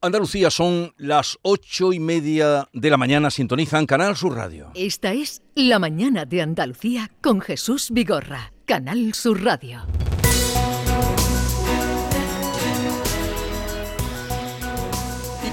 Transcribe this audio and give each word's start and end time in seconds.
Andalucía 0.00 0.50
son 0.50 0.94
las 0.96 1.38
ocho 1.42 1.92
y 1.92 1.98
media 1.98 2.68
de 2.72 2.90
la 2.90 2.96
mañana, 2.96 3.30
sintonizan 3.30 3.84
Canal 3.84 4.16
Sur 4.16 4.36
Radio. 4.36 4.70
Esta 4.74 5.12
es 5.12 5.42
La 5.56 5.80
Mañana 5.80 6.24
de 6.24 6.40
Andalucía 6.40 7.10
con 7.20 7.40
Jesús 7.40 7.90
Vigorra, 7.90 8.52
Canal 8.64 9.12
Sur 9.14 9.42
Radio. 9.42 9.86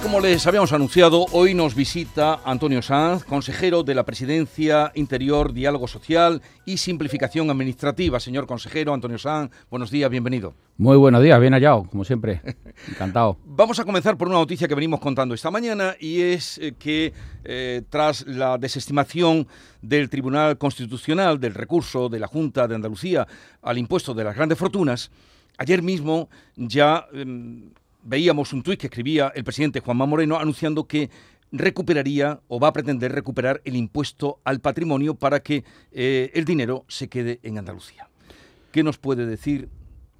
Como 0.05 0.19
les 0.19 0.45
habíamos 0.45 0.71
anunciado, 0.71 1.25
hoy 1.31 1.55
nos 1.55 1.73
visita 1.73 2.39
Antonio 2.45 2.83
Sanz, 2.83 3.23
consejero 3.23 3.81
de 3.81 3.95
la 3.95 4.05
Presidencia 4.05 4.91
Interior, 4.93 5.51
Diálogo 5.51 5.87
Social 5.87 6.43
y 6.63 6.77
Simplificación 6.77 7.49
Administrativa. 7.49 8.19
Señor 8.19 8.45
consejero 8.45 8.93
Antonio 8.93 9.17
Sanz, 9.17 9.49
buenos 9.67 9.89
días, 9.89 10.11
bienvenido. 10.11 10.53
Muy 10.77 10.95
buenos 10.95 11.23
días, 11.23 11.39
bien 11.39 11.53
hallado, 11.53 11.85
como 11.89 12.05
siempre. 12.05 12.39
Encantado. 12.87 13.39
Vamos 13.45 13.79
a 13.79 13.83
comenzar 13.83 14.15
por 14.15 14.27
una 14.27 14.37
noticia 14.37 14.67
que 14.67 14.75
venimos 14.75 14.99
contando 14.99 15.33
esta 15.33 15.49
mañana 15.49 15.95
y 15.99 16.21
es 16.21 16.59
eh, 16.59 16.75
que 16.77 17.11
eh, 17.43 17.81
tras 17.89 18.27
la 18.27 18.59
desestimación 18.59 19.47
del 19.81 20.11
Tribunal 20.11 20.59
Constitucional 20.59 21.39
del 21.39 21.55
recurso 21.55 22.09
de 22.09 22.19
la 22.19 22.27
Junta 22.27 22.67
de 22.67 22.75
Andalucía 22.75 23.25
al 23.63 23.79
impuesto 23.79 24.13
de 24.13 24.23
las 24.23 24.35
grandes 24.35 24.59
fortunas, 24.59 25.09
ayer 25.57 25.81
mismo 25.81 26.29
ya... 26.55 27.07
Em, 27.11 27.71
veíamos 28.05 28.53
un 28.53 28.63
tuit 28.63 28.79
que 28.79 28.87
escribía 28.87 29.31
el 29.35 29.43
presidente 29.43 29.81
Juanma 29.81 30.05
Moreno 30.05 30.37
anunciando 30.37 30.85
que 30.85 31.09
recuperaría 31.51 32.39
o 32.47 32.59
va 32.59 32.69
a 32.69 32.73
pretender 32.73 33.11
recuperar 33.11 33.61
el 33.65 33.75
impuesto 33.75 34.39
al 34.43 34.59
patrimonio 34.59 35.15
para 35.15 35.41
que 35.41 35.63
eh, 35.91 36.31
el 36.33 36.45
dinero 36.45 36.85
se 36.87 37.07
quede 37.09 37.39
en 37.43 37.57
Andalucía. 37.57 38.07
¿Qué 38.71 38.83
nos 38.83 38.97
puede 38.97 39.25
decir 39.25 39.69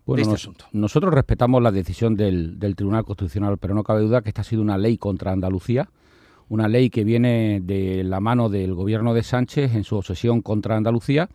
de 0.08 0.22
este 0.22 0.34
asunto? 0.34 0.66
Nosotros 0.72 1.14
respetamos 1.14 1.62
la 1.62 1.72
decisión 1.72 2.16
del, 2.16 2.58
Tribunal 2.76 3.06
Constitucional, 3.06 3.58
pero 3.58 3.74
no 3.74 3.84
cabe 3.84 4.02
duda 4.02 4.22
que 4.22 4.30
esta 4.30 4.42
ha 4.42 4.46
sido 4.46 4.62
una 4.62 4.78
ley 4.78 4.98
contra 4.98 5.32
Andalucía, 5.32 5.90
una 6.48 6.68
ley 6.68 6.90
que 6.90 7.04
viene 7.04 7.60
de 7.62 8.04
la 8.04 8.20
mano 8.20 8.50
del 8.50 8.74
gobierno 8.74 9.14
de 9.14 9.24
Sánchez 9.24 9.76
en 9.76 9.84
su 9.84 9.96
obsesión 9.96 10.42
contra 10.42 10.78
Andalucía 10.78 11.30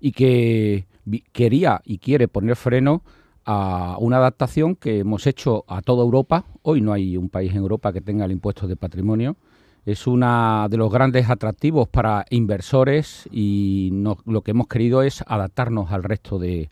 y 0.00 0.12
que 0.12 0.86
quería 1.32 1.82
y 1.84 1.98
quiere 1.98 2.28
poner 2.28 2.56
freno 2.56 3.02
a 3.44 3.96
una 4.00 4.16
adaptación 4.18 4.76
que 4.76 5.00
hemos 5.00 5.26
hecho 5.26 5.64
a 5.68 5.82
toda 5.82 6.02
Europa. 6.02 6.44
Hoy 6.62 6.80
no 6.80 6.92
hay 6.92 7.16
un 7.16 7.28
país 7.28 7.52
en 7.52 7.58
Europa 7.58 7.92
que 7.92 8.00
tenga 8.00 8.24
el 8.24 8.32
impuesto 8.32 8.66
de 8.66 8.76
patrimonio. 8.76 9.36
Es 9.84 10.06
uno 10.06 10.66
de 10.68 10.76
los 10.78 10.90
grandes 10.90 11.28
atractivos 11.28 11.88
para 11.88 12.24
inversores 12.30 13.28
y 13.30 13.90
lo 14.24 14.42
que 14.42 14.52
hemos 14.52 14.66
querido 14.66 15.02
es 15.02 15.22
adaptarnos 15.26 15.92
al 15.92 16.02
resto 16.02 16.38
de, 16.38 16.70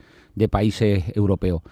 países 0.51 1.05
europeos. 1.15 1.63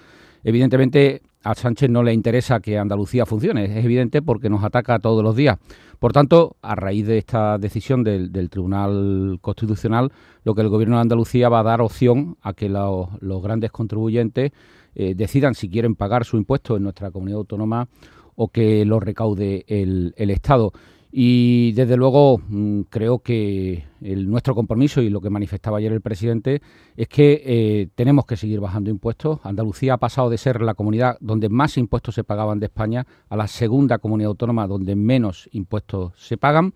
Evidentemente, 0.44 1.22
a 1.42 1.54
Sánchez 1.54 1.90
no 1.90 2.02
le 2.02 2.12
interesa 2.12 2.60
que 2.60 2.78
Andalucía 2.78 3.26
funcione, 3.26 3.64
es 3.64 3.84
evidente 3.84 4.22
porque 4.22 4.50
nos 4.50 4.62
ataca 4.64 4.98
todos 4.98 5.24
los 5.24 5.36
días. 5.36 5.58
Por 5.98 6.12
tanto, 6.12 6.56
a 6.62 6.74
raíz 6.74 7.06
de 7.06 7.18
esta 7.18 7.58
decisión 7.58 8.02
del, 8.02 8.50
Tribunal 8.50 9.38
Constitucional, 9.40 10.10
lo 10.44 10.54
que 10.54 10.62
el 10.62 10.68
Gobierno 10.68 10.96
de 10.96 11.02
Andalucía 11.02 11.48
va 11.48 11.60
a 11.60 11.64
dar 11.64 11.82
opción 11.82 12.36
a 12.40 12.54
que 12.54 12.68
los 12.68 13.42
grandes 13.42 13.70
contribuyentes 13.70 14.52
eh, 14.94 15.14
decidan 15.14 15.54
si 15.54 15.68
quieren 15.68 15.94
pagar 15.94 16.24
su 16.24 16.36
impuesto 16.36 16.76
en 16.76 16.82
nuestra 16.82 17.10
comunidad 17.10 17.38
autónoma 17.38 17.88
o 18.34 18.48
que 18.48 18.84
lo 18.86 18.98
recaude 18.98 19.64
el, 19.68 20.14
Estado. 20.16 20.72
Y 21.12 21.72
desde 21.72 21.96
luego 21.96 22.38
mm, 22.38 22.82
creo 22.82 23.18
que 23.18 23.84
nuestro 24.00 24.54
compromiso 24.54 25.02
y 25.02 25.10
lo 25.10 25.20
que 25.20 25.28
manifestaba 25.28 25.78
ayer 25.78 25.92
el 25.92 26.00
presidente 26.00 26.62
es 26.96 27.08
que 27.08 27.42
eh, 27.44 27.88
tenemos 27.94 28.26
que 28.26 28.36
seguir 28.36 28.60
bajando 28.60 28.90
impuestos. 28.90 29.40
Andalucía 29.42 29.94
ha 29.94 29.98
pasado 29.98 30.30
de 30.30 30.38
ser 30.38 30.60
la 30.62 30.74
comunidad 30.74 31.16
donde 31.20 31.48
más 31.48 31.76
impuestos 31.78 32.14
se 32.14 32.24
pagaban 32.24 32.60
de 32.60 32.66
España 32.66 33.06
a 33.28 33.36
la 33.36 33.48
segunda 33.48 33.98
comunidad 33.98 34.28
autónoma 34.28 34.66
donde 34.68 34.94
menos 34.94 35.48
impuestos 35.52 36.12
se 36.16 36.36
pagan. 36.36 36.74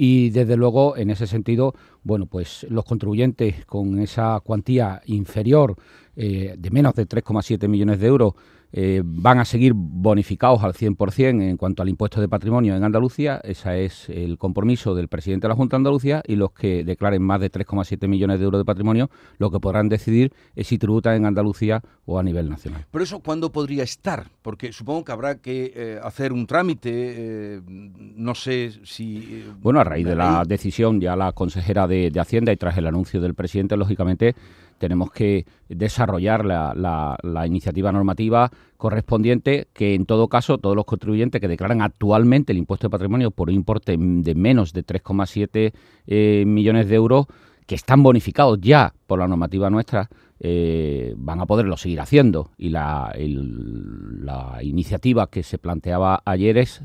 Y 0.00 0.30
desde 0.30 0.56
luego, 0.56 0.96
en 0.96 1.10
ese 1.10 1.26
sentido, 1.26 1.74
bueno, 2.04 2.26
pues 2.26 2.64
los 2.70 2.84
contribuyentes 2.84 3.66
con 3.66 3.98
esa 3.98 4.38
cuantía 4.44 5.02
inferior 5.06 5.74
eh, 6.14 6.54
de 6.56 6.70
menos 6.70 6.94
de 6.94 7.06
3,7 7.08 7.66
millones 7.66 7.98
de 7.98 8.06
euros 8.06 8.34
eh, 8.72 9.02
van 9.04 9.38
a 9.38 9.44
seguir 9.44 9.72
bonificados 9.74 10.62
al 10.62 10.74
100% 10.74 11.42
en 11.42 11.56
cuanto 11.56 11.82
al 11.82 11.88
impuesto 11.88 12.20
de 12.20 12.28
patrimonio 12.28 12.76
en 12.76 12.84
Andalucía. 12.84 13.40
Ese 13.42 13.84
es 13.84 14.08
el 14.08 14.36
compromiso 14.38 14.94
del 14.94 15.08
presidente 15.08 15.46
de 15.46 15.48
la 15.48 15.54
Junta 15.54 15.76
de 15.76 15.78
Andalucía 15.78 16.22
y 16.26 16.36
los 16.36 16.52
que 16.52 16.84
declaren 16.84 17.22
más 17.22 17.40
de 17.40 17.50
3,7 17.50 18.06
millones 18.08 18.38
de 18.38 18.44
euros 18.44 18.60
de 18.60 18.64
patrimonio, 18.64 19.10
lo 19.38 19.50
que 19.50 19.60
podrán 19.60 19.88
decidir 19.88 20.32
es 20.54 20.66
si 20.66 20.78
tributan 20.78 21.14
en 21.14 21.26
Andalucía 21.26 21.82
o 22.04 22.18
a 22.18 22.22
nivel 22.22 22.48
nacional. 22.48 22.84
Pero 22.90 23.04
eso, 23.04 23.20
¿cuándo 23.20 23.50
podría 23.50 23.84
estar? 23.84 24.26
Porque 24.42 24.72
supongo 24.72 25.04
que 25.04 25.12
habrá 25.12 25.36
que 25.36 25.72
eh, 25.74 26.00
hacer 26.02 26.32
un 26.32 26.46
trámite, 26.46 26.90
eh, 26.92 27.60
no 27.66 28.34
sé 28.34 28.72
si... 28.84 29.44
bueno, 29.60 29.80
a 29.80 29.84
raíz 29.84 30.06
de 30.06 30.16
la 30.16 30.44
decisión 30.46 31.00
ya 31.00 31.16
la 31.16 31.32
consejera 31.32 31.86
de, 31.86 32.10
de 32.10 32.20
Hacienda 32.20 32.52
y 32.52 32.56
tras 32.56 32.76
el 32.76 32.86
anuncio 32.86 33.20
del 33.20 33.34
presidente, 33.34 33.76
lógicamente 33.76 34.34
tenemos 34.78 35.10
que 35.10 35.44
desarrollar 35.68 36.44
la, 36.44 37.44
iniciativa 37.46 37.92
normativa 37.92 38.50
correspondiente 38.76 39.68
que 39.72 39.94
en 39.94 40.06
todo 40.06 40.28
caso 40.28 40.58
todos 40.58 40.76
los 40.76 40.84
contribuyentes 40.84 41.40
que 41.40 41.48
declaran 41.48 41.82
actualmente 41.82 42.52
el 42.52 42.58
impuesto 42.58 42.86
de 42.86 42.90
patrimonio 42.90 43.30
por 43.30 43.48
un 43.48 43.56
importe 43.56 43.96
de 43.98 44.34
menos 44.34 44.72
de 44.72 44.86
3,7 44.86 45.72
eh, 46.06 46.44
millones 46.46 46.88
de 46.88 46.94
euros 46.94 47.26
que 47.66 47.74
están 47.74 48.02
bonificados 48.02 48.58
ya 48.60 48.94
por 49.06 49.18
la 49.18 49.28
normativa 49.28 49.68
nuestra 49.68 50.08
eh, 50.40 51.14
van 51.16 51.40
a 51.40 51.46
poderlo 51.46 51.76
seguir 51.76 52.00
haciendo 52.00 52.52
y 52.56 52.68
la, 52.68 53.12
iniciativa 54.62 55.28
que 55.28 55.42
se 55.42 55.58
planteaba 55.58 56.22
ayer 56.24 56.58
es 56.58 56.80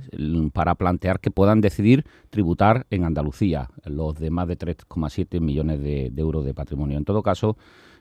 para 0.54 0.74
plantear 0.74 1.20
que 1.20 1.30
puedan 1.30 1.62
decidir 1.62 2.04
tributar 2.32 2.88
en 2.90 3.04
Andalucía 3.04 3.70
los 3.86 4.16
de 4.16 4.32
más 4.32 4.48
de 4.48 4.58
3,7 4.58 5.40
millones 5.40 5.80
de, 5.82 6.10
de 6.12 6.22
euros 6.22 6.46
de 6.46 6.54
patrimonio. 6.54 6.98
En 6.98 7.06
todo 7.06 7.22
caso, 7.22 7.58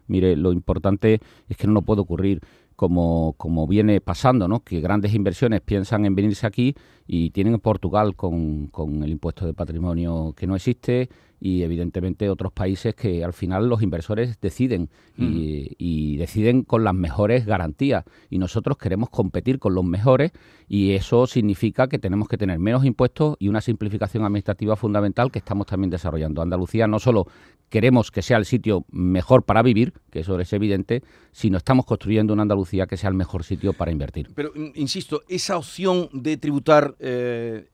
Mire, 0.08 0.36
lo 0.36 0.52
importante 0.52 1.20
es 1.48 1.56
que 1.56 1.66
no 1.66 1.74
nos 1.74 1.84
puede 1.84 2.00
ocurrir 2.00 2.40
como, 2.76 3.34
como 3.36 3.66
viene 3.66 4.00
pasando, 4.00 4.48
¿no? 4.48 4.60
que 4.60 4.80
grandes 4.80 5.14
inversiones 5.14 5.60
piensan 5.60 6.04
en 6.04 6.14
venirse 6.14 6.46
aquí 6.46 6.74
y 7.14 7.28
tienen 7.28 7.60
Portugal 7.60 8.16
con, 8.16 8.68
con 8.68 9.02
el 9.02 9.10
impuesto 9.10 9.44
de 9.44 9.52
patrimonio 9.52 10.32
que 10.34 10.46
no 10.46 10.56
existe 10.56 11.10
y 11.44 11.64
evidentemente 11.64 12.30
otros 12.30 12.52
países 12.52 12.94
que 12.94 13.24
al 13.24 13.32
final 13.32 13.68
los 13.68 13.82
inversores 13.82 14.40
deciden 14.40 14.88
y, 15.18 16.16
deciden 16.16 16.62
con 16.62 16.84
las 16.84 16.94
mejores 16.94 17.44
garantías 17.46 18.04
y 18.30 18.38
nosotros 18.38 18.78
queremos 18.78 19.10
competir 19.10 19.58
con 19.58 19.74
los 19.74 19.84
mejores 19.84 20.30
y 20.68 20.92
eso 20.92 21.26
significa 21.26 21.88
que 21.88 21.98
tenemos 21.98 22.28
que 22.28 22.38
tener 22.38 22.60
menos 22.60 22.84
impuestos 22.84 23.36
y 23.40 23.48
una 23.48 23.60
simplificación 23.60 24.24
administrativa 24.24 24.76
fundamental 24.76 25.32
que 25.32 25.40
estamos 25.40 25.66
también 25.66 25.90
desarrollando. 25.90 26.42
Andalucía 26.42 26.86
no 26.86 27.00
solo 27.00 27.26
queremos 27.68 28.12
que 28.12 28.22
sea 28.22 28.36
el 28.36 28.44
sitio 28.44 28.84
mejor 28.92 29.42
para 29.42 29.62
vivir, 29.62 29.94
que 30.10 30.20
eso 30.20 30.38
es 30.38 30.52
evidente, 30.52 31.02
sino 31.32 31.56
estamos 31.56 31.86
construyendo 31.86 32.34
una 32.34 32.42
Andalucía 32.42 32.86
que 32.86 32.96
sea 32.96 33.08
el 33.08 33.16
mejor 33.16 33.42
sitio 33.42 33.72
para 33.72 33.90
invertir. 33.90 34.28
Pero, 34.34 34.52
insisto, 34.74 35.22
esa 35.26 35.56
opción 35.56 36.08
de 36.12 36.36
tributar 36.36 36.94
eh, 37.04 37.66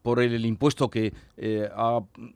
por 0.00 0.20
el, 0.20 0.42
impuesto 0.46 0.88
que 0.88 1.12
eh, 1.36 1.68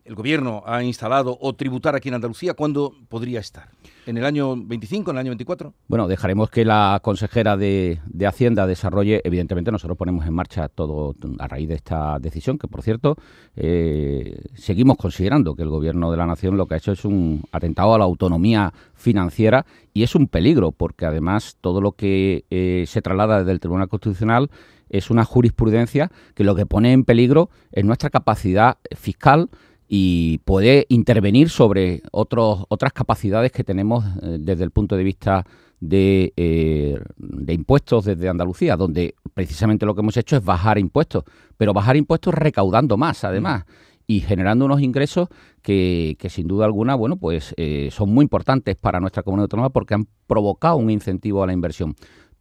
el 0.04 0.14
gobierno 0.14 0.62
ha 0.66 0.84
instalado 0.84 1.38
o 1.40 1.54
tributar 1.54 1.94
aquí 1.94 2.10
en 2.10 2.16
Andalucía, 2.16 2.52
¿cuándo 2.52 2.92
podría 3.08 3.40
estar? 3.40 3.70
¿En 4.04 4.18
el 4.18 4.26
año 4.26 4.54
25, 4.54 5.10
en 5.10 5.16
el 5.16 5.20
año 5.20 5.30
24? 5.30 5.72
Bueno, 5.88 6.06
dejaremos 6.06 6.50
que 6.50 6.66
la 6.66 7.00
consejera 7.02 7.56
de, 7.56 7.98
Hacienda 8.26 8.66
desarrolle, 8.66 9.22
evidentemente 9.24 9.72
nosotros 9.72 9.96
ponemos 9.96 10.26
en 10.26 10.34
marcha 10.34 10.68
todo 10.68 11.14
a 11.38 11.48
raíz 11.48 11.66
de 11.68 11.76
esta 11.76 12.18
decisión, 12.18 12.58
que 12.58 12.68
por 12.68 12.82
cierto, 12.82 13.16
eh, 13.56 14.42
seguimos 14.54 14.98
considerando 14.98 15.54
que 15.54 15.62
el 15.62 15.70
gobierno 15.70 16.10
de 16.10 16.18
la 16.18 16.26
nación 16.26 16.58
lo 16.58 16.66
que 16.66 16.74
ha 16.74 16.78
hecho 16.78 16.92
es 16.92 17.06
un 17.06 17.42
atentado 17.52 17.94
a 17.94 17.98
la 17.98 18.04
autonomía 18.04 18.74
financiera 18.92 19.64
y 19.94 20.02
es 20.02 20.14
un 20.14 20.28
peligro, 20.28 20.72
porque 20.72 21.06
además 21.06 21.56
todo 21.62 21.80
lo 21.80 21.92
que 21.92 22.44
se 22.86 23.00
traslada 23.00 23.38
desde 23.38 23.52
el 23.52 23.60
Tribunal 23.60 23.88
Constitucional 23.88 24.50
es 24.94 25.10
una 25.10 25.24
jurisprudencia 25.24 26.10
que 26.34 26.44
lo 26.44 26.54
que 26.54 26.66
pone 26.66 26.92
en 26.92 27.04
peligro 27.04 27.50
es 27.72 27.84
nuestra 27.84 28.10
capacidad 28.10 28.78
fiscal 28.96 29.50
y 29.88 30.38
puede 30.44 30.86
intervenir 30.88 31.50
sobre 31.50 32.02
otros, 32.12 32.64
otras 32.68 32.92
capacidades 32.92 33.50
que 33.50 33.64
tenemos 33.64 34.04
eh, 34.22 34.38
desde 34.40 34.62
el 34.64 34.70
punto 34.70 34.96
de 34.96 35.04
vista 35.04 35.44
de, 35.80 36.32
eh, 36.36 36.98
de, 37.16 37.52
impuestos 37.52 38.04
desde 38.04 38.28
Andalucía, 38.28 38.76
donde 38.76 39.16
precisamente 39.34 39.84
lo 39.84 39.94
que 39.94 40.00
hemos 40.00 40.16
hecho 40.16 40.36
es 40.36 40.44
bajar 40.44 40.78
impuestos, 40.78 41.24
pero 41.56 41.72
bajar 41.72 41.96
impuestos 41.96 42.32
recaudando 42.32 42.96
más, 42.96 43.24
además, 43.24 43.64
y 44.06 44.20
generando 44.20 44.64
unos 44.64 44.80
ingresos 44.80 45.28
que, 45.60 46.16
que 46.18 46.30
sin 46.30 46.46
duda 46.46 46.66
alguna, 46.66 46.94
bueno, 46.94 47.16
pues 47.16 47.52
eh, 47.56 47.88
son 47.90 48.10
muy 48.10 48.22
importantes 48.22 48.76
para 48.76 49.00
nuestra 49.00 49.22
comunidad 49.22 49.44
autónoma 49.44 49.70
porque 49.70 49.94
han 49.94 50.06
provocado 50.26 50.76
un 50.76 50.90
incentivo 50.90 51.42
a 51.42 51.46
la 51.46 51.52
inversión. 51.52 51.94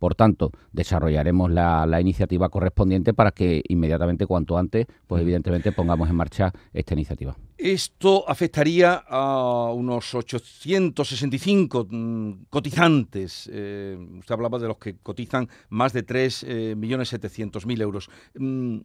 Por 0.04 0.16
tanto, 0.16 0.52
desarrollaremos 0.74 1.50
la, 1.50 2.02
iniciativa 2.02 2.50
correspondiente 2.50 3.14
para 3.14 3.32
que 3.32 3.64
inmediatamente, 3.70 4.28
cuanto 4.28 4.58
antes, 4.58 4.86
pues 5.08 5.22
evidentemente 5.22 5.72
pongamos 5.72 6.10
en 6.10 6.18
marcha 6.18 6.52
esta 6.74 6.94
iniciativa. 6.94 7.38
Esto 7.58 8.30
afectaría 8.30 9.06
a 9.08 9.72
unos 9.72 10.14
865 10.14 11.88
mm, 11.90 12.32
cotizantes. 12.50 13.50
Eh, 13.50 13.98
usted 14.20 14.34
hablaba 14.34 14.60
de 14.60 14.68
los 14.68 14.76
que 14.76 14.98
cotizan 14.98 15.48
más 15.70 15.94
de 15.94 16.06
3.700.000 16.06 17.80
eh, 17.80 17.82
euros. 17.82 18.10
Mm, 18.38 18.80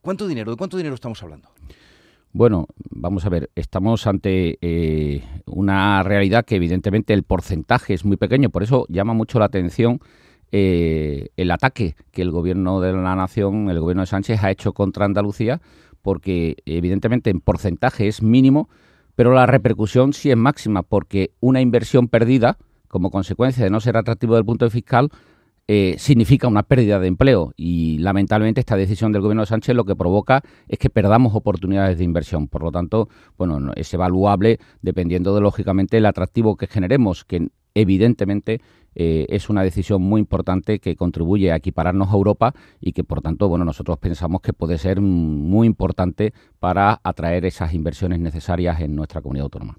¿Cuánto 0.00 0.26
dinero? 0.26 0.50
¿De 0.50 0.56
cuánto 0.56 0.78
dinero 0.78 0.94
estamos 0.94 1.22
hablando? 1.22 1.50
Bueno, 2.32 2.68
vamos 2.88 3.26
a 3.26 3.28
ver, 3.28 3.50
estamos 3.54 4.06
ante 4.06 4.58
eh, 4.62 5.22
una 5.44 6.02
realidad 6.02 6.46
que 6.46 6.56
evidentemente 6.56 7.12
el 7.12 7.22
porcentaje 7.22 7.92
es 7.92 8.06
muy 8.06 8.16
pequeño, 8.16 8.48
por 8.48 8.62
eso 8.62 8.86
llama 8.88 9.12
mucho 9.12 9.38
la 9.38 9.44
atención 9.44 10.00
eh, 10.56 11.30
el 11.36 11.50
ataque 11.50 11.96
que 12.12 12.22
el 12.22 12.30
gobierno 12.30 12.80
de 12.80 12.92
la 12.92 13.16
nación, 13.16 13.70
el 13.70 13.80
gobierno 13.80 14.02
de 14.02 14.06
Sánchez, 14.06 14.44
ha 14.44 14.52
hecho 14.52 14.72
contra 14.72 15.04
Andalucía, 15.04 15.60
porque 16.00 16.58
evidentemente 16.64 17.30
en 17.30 17.40
porcentaje 17.40 18.06
es 18.06 18.22
mínimo, 18.22 18.68
pero 19.16 19.32
la 19.32 19.46
repercusión 19.46 20.12
sí 20.12 20.30
es 20.30 20.36
máxima, 20.36 20.84
porque 20.84 21.32
una 21.40 21.60
inversión 21.60 22.06
perdida, 22.06 22.56
como 22.86 23.10
consecuencia 23.10 23.64
de 23.64 23.70
no 23.70 23.80
ser 23.80 23.96
atractivo 23.96 24.36
del 24.36 24.44
punto 24.44 24.64
de 24.64 24.70
fiscal, 24.70 25.10
eh, 25.66 25.96
significa 25.98 26.46
una 26.46 26.62
pérdida 26.62 27.00
de 27.00 27.08
empleo 27.08 27.52
y 27.56 27.98
lamentablemente 27.98 28.60
esta 28.60 28.76
decisión 28.76 29.10
del 29.10 29.22
gobierno 29.22 29.42
de 29.42 29.46
Sánchez 29.46 29.74
lo 29.74 29.84
que 29.84 29.96
provoca 29.96 30.42
es 30.68 30.78
que 30.78 30.88
perdamos 30.88 31.34
oportunidades 31.34 31.98
de 31.98 32.04
inversión. 32.04 32.46
Por 32.46 32.62
lo 32.62 32.70
tanto, 32.70 33.08
bueno, 33.36 33.72
es 33.74 33.92
evaluable 33.92 34.60
dependiendo 34.82 35.34
de 35.34 35.40
lógicamente 35.40 35.96
el 35.96 36.06
atractivo 36.06 36.56
que 36.56 36.68
generemos, 36.68 37.24
que 37.24 37.48
evidentemente 37.74 38.60
eh, 38.94 39.26
es 39.28 39.50
una 39.50 39.62
decisión 39.62 40.02
muy 40.02 40.20
importante 40.20 40.78
que 40.78 40.96
contribuye 40.96 41.50
a 41.50 41.56
equipararnos 41.56 42.08
a 42.08 42.14
Europa 42.14 42.54
y 42.80 42.92
que 42.92 43.04
por 43.04 43.20
tanto 43.20 43.48
bueno 43.48 43.64
nosotros 43.64 43.98
pensamos 43.98 44.40
que 44.40 44.52
puede 44.52 44.78
ser 44.78 45.00
muy 45.00 45.66
importante 45.66 46.32
para 46.60 47.00
atraer 47.02 47.44
esas 47.44 47.74
inversiones 47.74 48.20
necesarias 48.20 48.80
en 48.80 48.94
nuestra 48.94 49.20
comunidad 49.20 49.44
autónoma. 49.44 49.78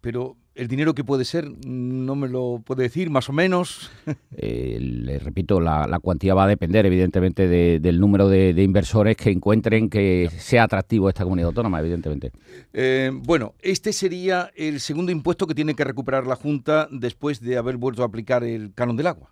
Pero 0.00 0.36
el 0.54 0.68
dinero 0.68 0.94
que 0.94 1.02
puede 1.02 1.24
ser, 1.24 1.50
no 1.66 2.14
me 2.14 2.28
lo 2.28 2.60
puede 2.64 2.82
decir, 2.84 3.10
más 3.10 3.28
o 3.28 3.32
menos. 3.32 3.90
Eh, 4.34 4.78
le 4.80 5.18
repito, 5.18 5.60
la, 5.60 5.98
cuantía 6.00 6.34
va 6.34 6.44
a 6.44 6.48
depender, 6.48 6.86
evidentemente, 6.86 7.46
del 7.46 8.00
número 8.00 8.28
de, 8.28 8.50
inversores 8.62 9.16
que 9.16 9.30
encuentren 9.30 9.90
que 9.90 10.30
sea 10.36 10.64
atractivo 10.64 11.08
esta 11.08 11.22
comunidad 11.22 11.48
autónoma, 11.48 11.78
evidentemente. 11.78 12.32
Eh, 12.72 13.10
bueno, 13.12 13.54
este 13.60 13.92
sería 13.92 14.50
el 14.56 14.80
segundo 14.80 15.12
impuesto 15.12 15.46
que 15.46 15.54
tiene 15.54 15.74
que 15.74 15.84
recuperar 15.84 16.26
la 16.26 16.34
Junta 16.34 16.88
después 16.90 17.40
de 17.40 17.58
haber 17.58 17.76
vuelto 17.76 18.02
a 18.02 18.06
aplicar 18.06 18.42
el 18.42 18.72
canon 18.74 18.96
del 18.96 19.06
agua. 19.06 19.30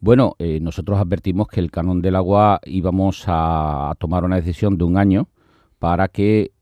Bueno, 0.00 0.36
eh, 0.38 0.60
nosotros 0.60 0.98
advertimos 0.98 1.48
que 1.48 1.60
el 1.60 1.70
canon 1.70 2.02
del 2.02 2.14
agua 2.14 2.60
íbamos 2.66 3.24
a, 3.26 3.94
tomar 3.98 4.22
una 4.22 4.36
decisión 4.36 4.76
de 4.76 4.84
un 4.84 4.98
año 4.98 5.28
para 5.78 6.08
que 6.08 6.52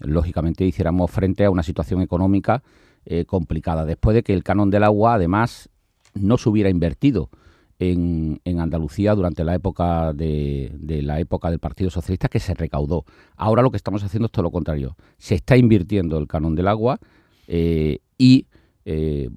lógicamente 0.00 0.64
hiciéramos 0.64 1.10
frente 1.10 1.44
a 1.44 1.50
una 1.50 1.62
situación 1.62 2.02
económica 2.02 2.62
eh, 3.06 3.24
complicada. 3.24 3.84
Después 3.84 4.14
de 4.14 4.22
que 4.22 4.34
el 4.34 4.42
canon 4.42 4.70
del 4.70 4.84
agua, 4.84 5.14
además, 5.14 5.70
no 6.14 6.38
se 6.38 6.48
hubiera 6.48 6.70
invertido 6.70 7.30
en, 7.78 8.40
Andalucía 8.44 9.14
durante 9.14 9.42
la 9.42 9.54
época 9.54 10.12
de, 10.12 11.00
la 11.02 11.18
época 11.18 11.50
del 11.50 11.60
Partido 11.60 11.88
Socialista 11.88 12.28
que 12.28 12.40
se 12.40 12.52
recaudó. 12.52 13.04
Ahora 13.36 13.62
lo 13.62 13.70
que 13.70 13.78
estamos 13.78 14.04
haciendo 14.04 14.26
es 14.26 14.32
todo 14.32 14.42
lo 14.42 14.50
contrario. 14.50 14.96
Se 15.16 15.34
está 15.34 15.56
invirtiendo 15.56 16.18
el 16.18 16.26
canon 16.26 16.54
del 16.54 16.68
agua 16.68 16.98
eh, 17.46 18.00
y 18.18 18.46
eh, 18.84 19.30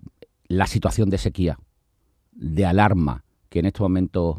la 0.47 0.67
situación 0.67 1.09
de 1.09 1.17
sequía, 1.17 1.57
de 2.33 2.65
alarma 2.65 3.23
que 3.49 3.59
en 3.59 3.67
estos 3.67 3.85
momentos 3.85 4.37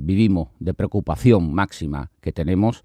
vivimos, 0.00 0.50
de 0.60 0.72
preocupación 0.72 1.52
máxima 1.52 2.12
que 2.20 2.30
tenemos, 2.30 2.84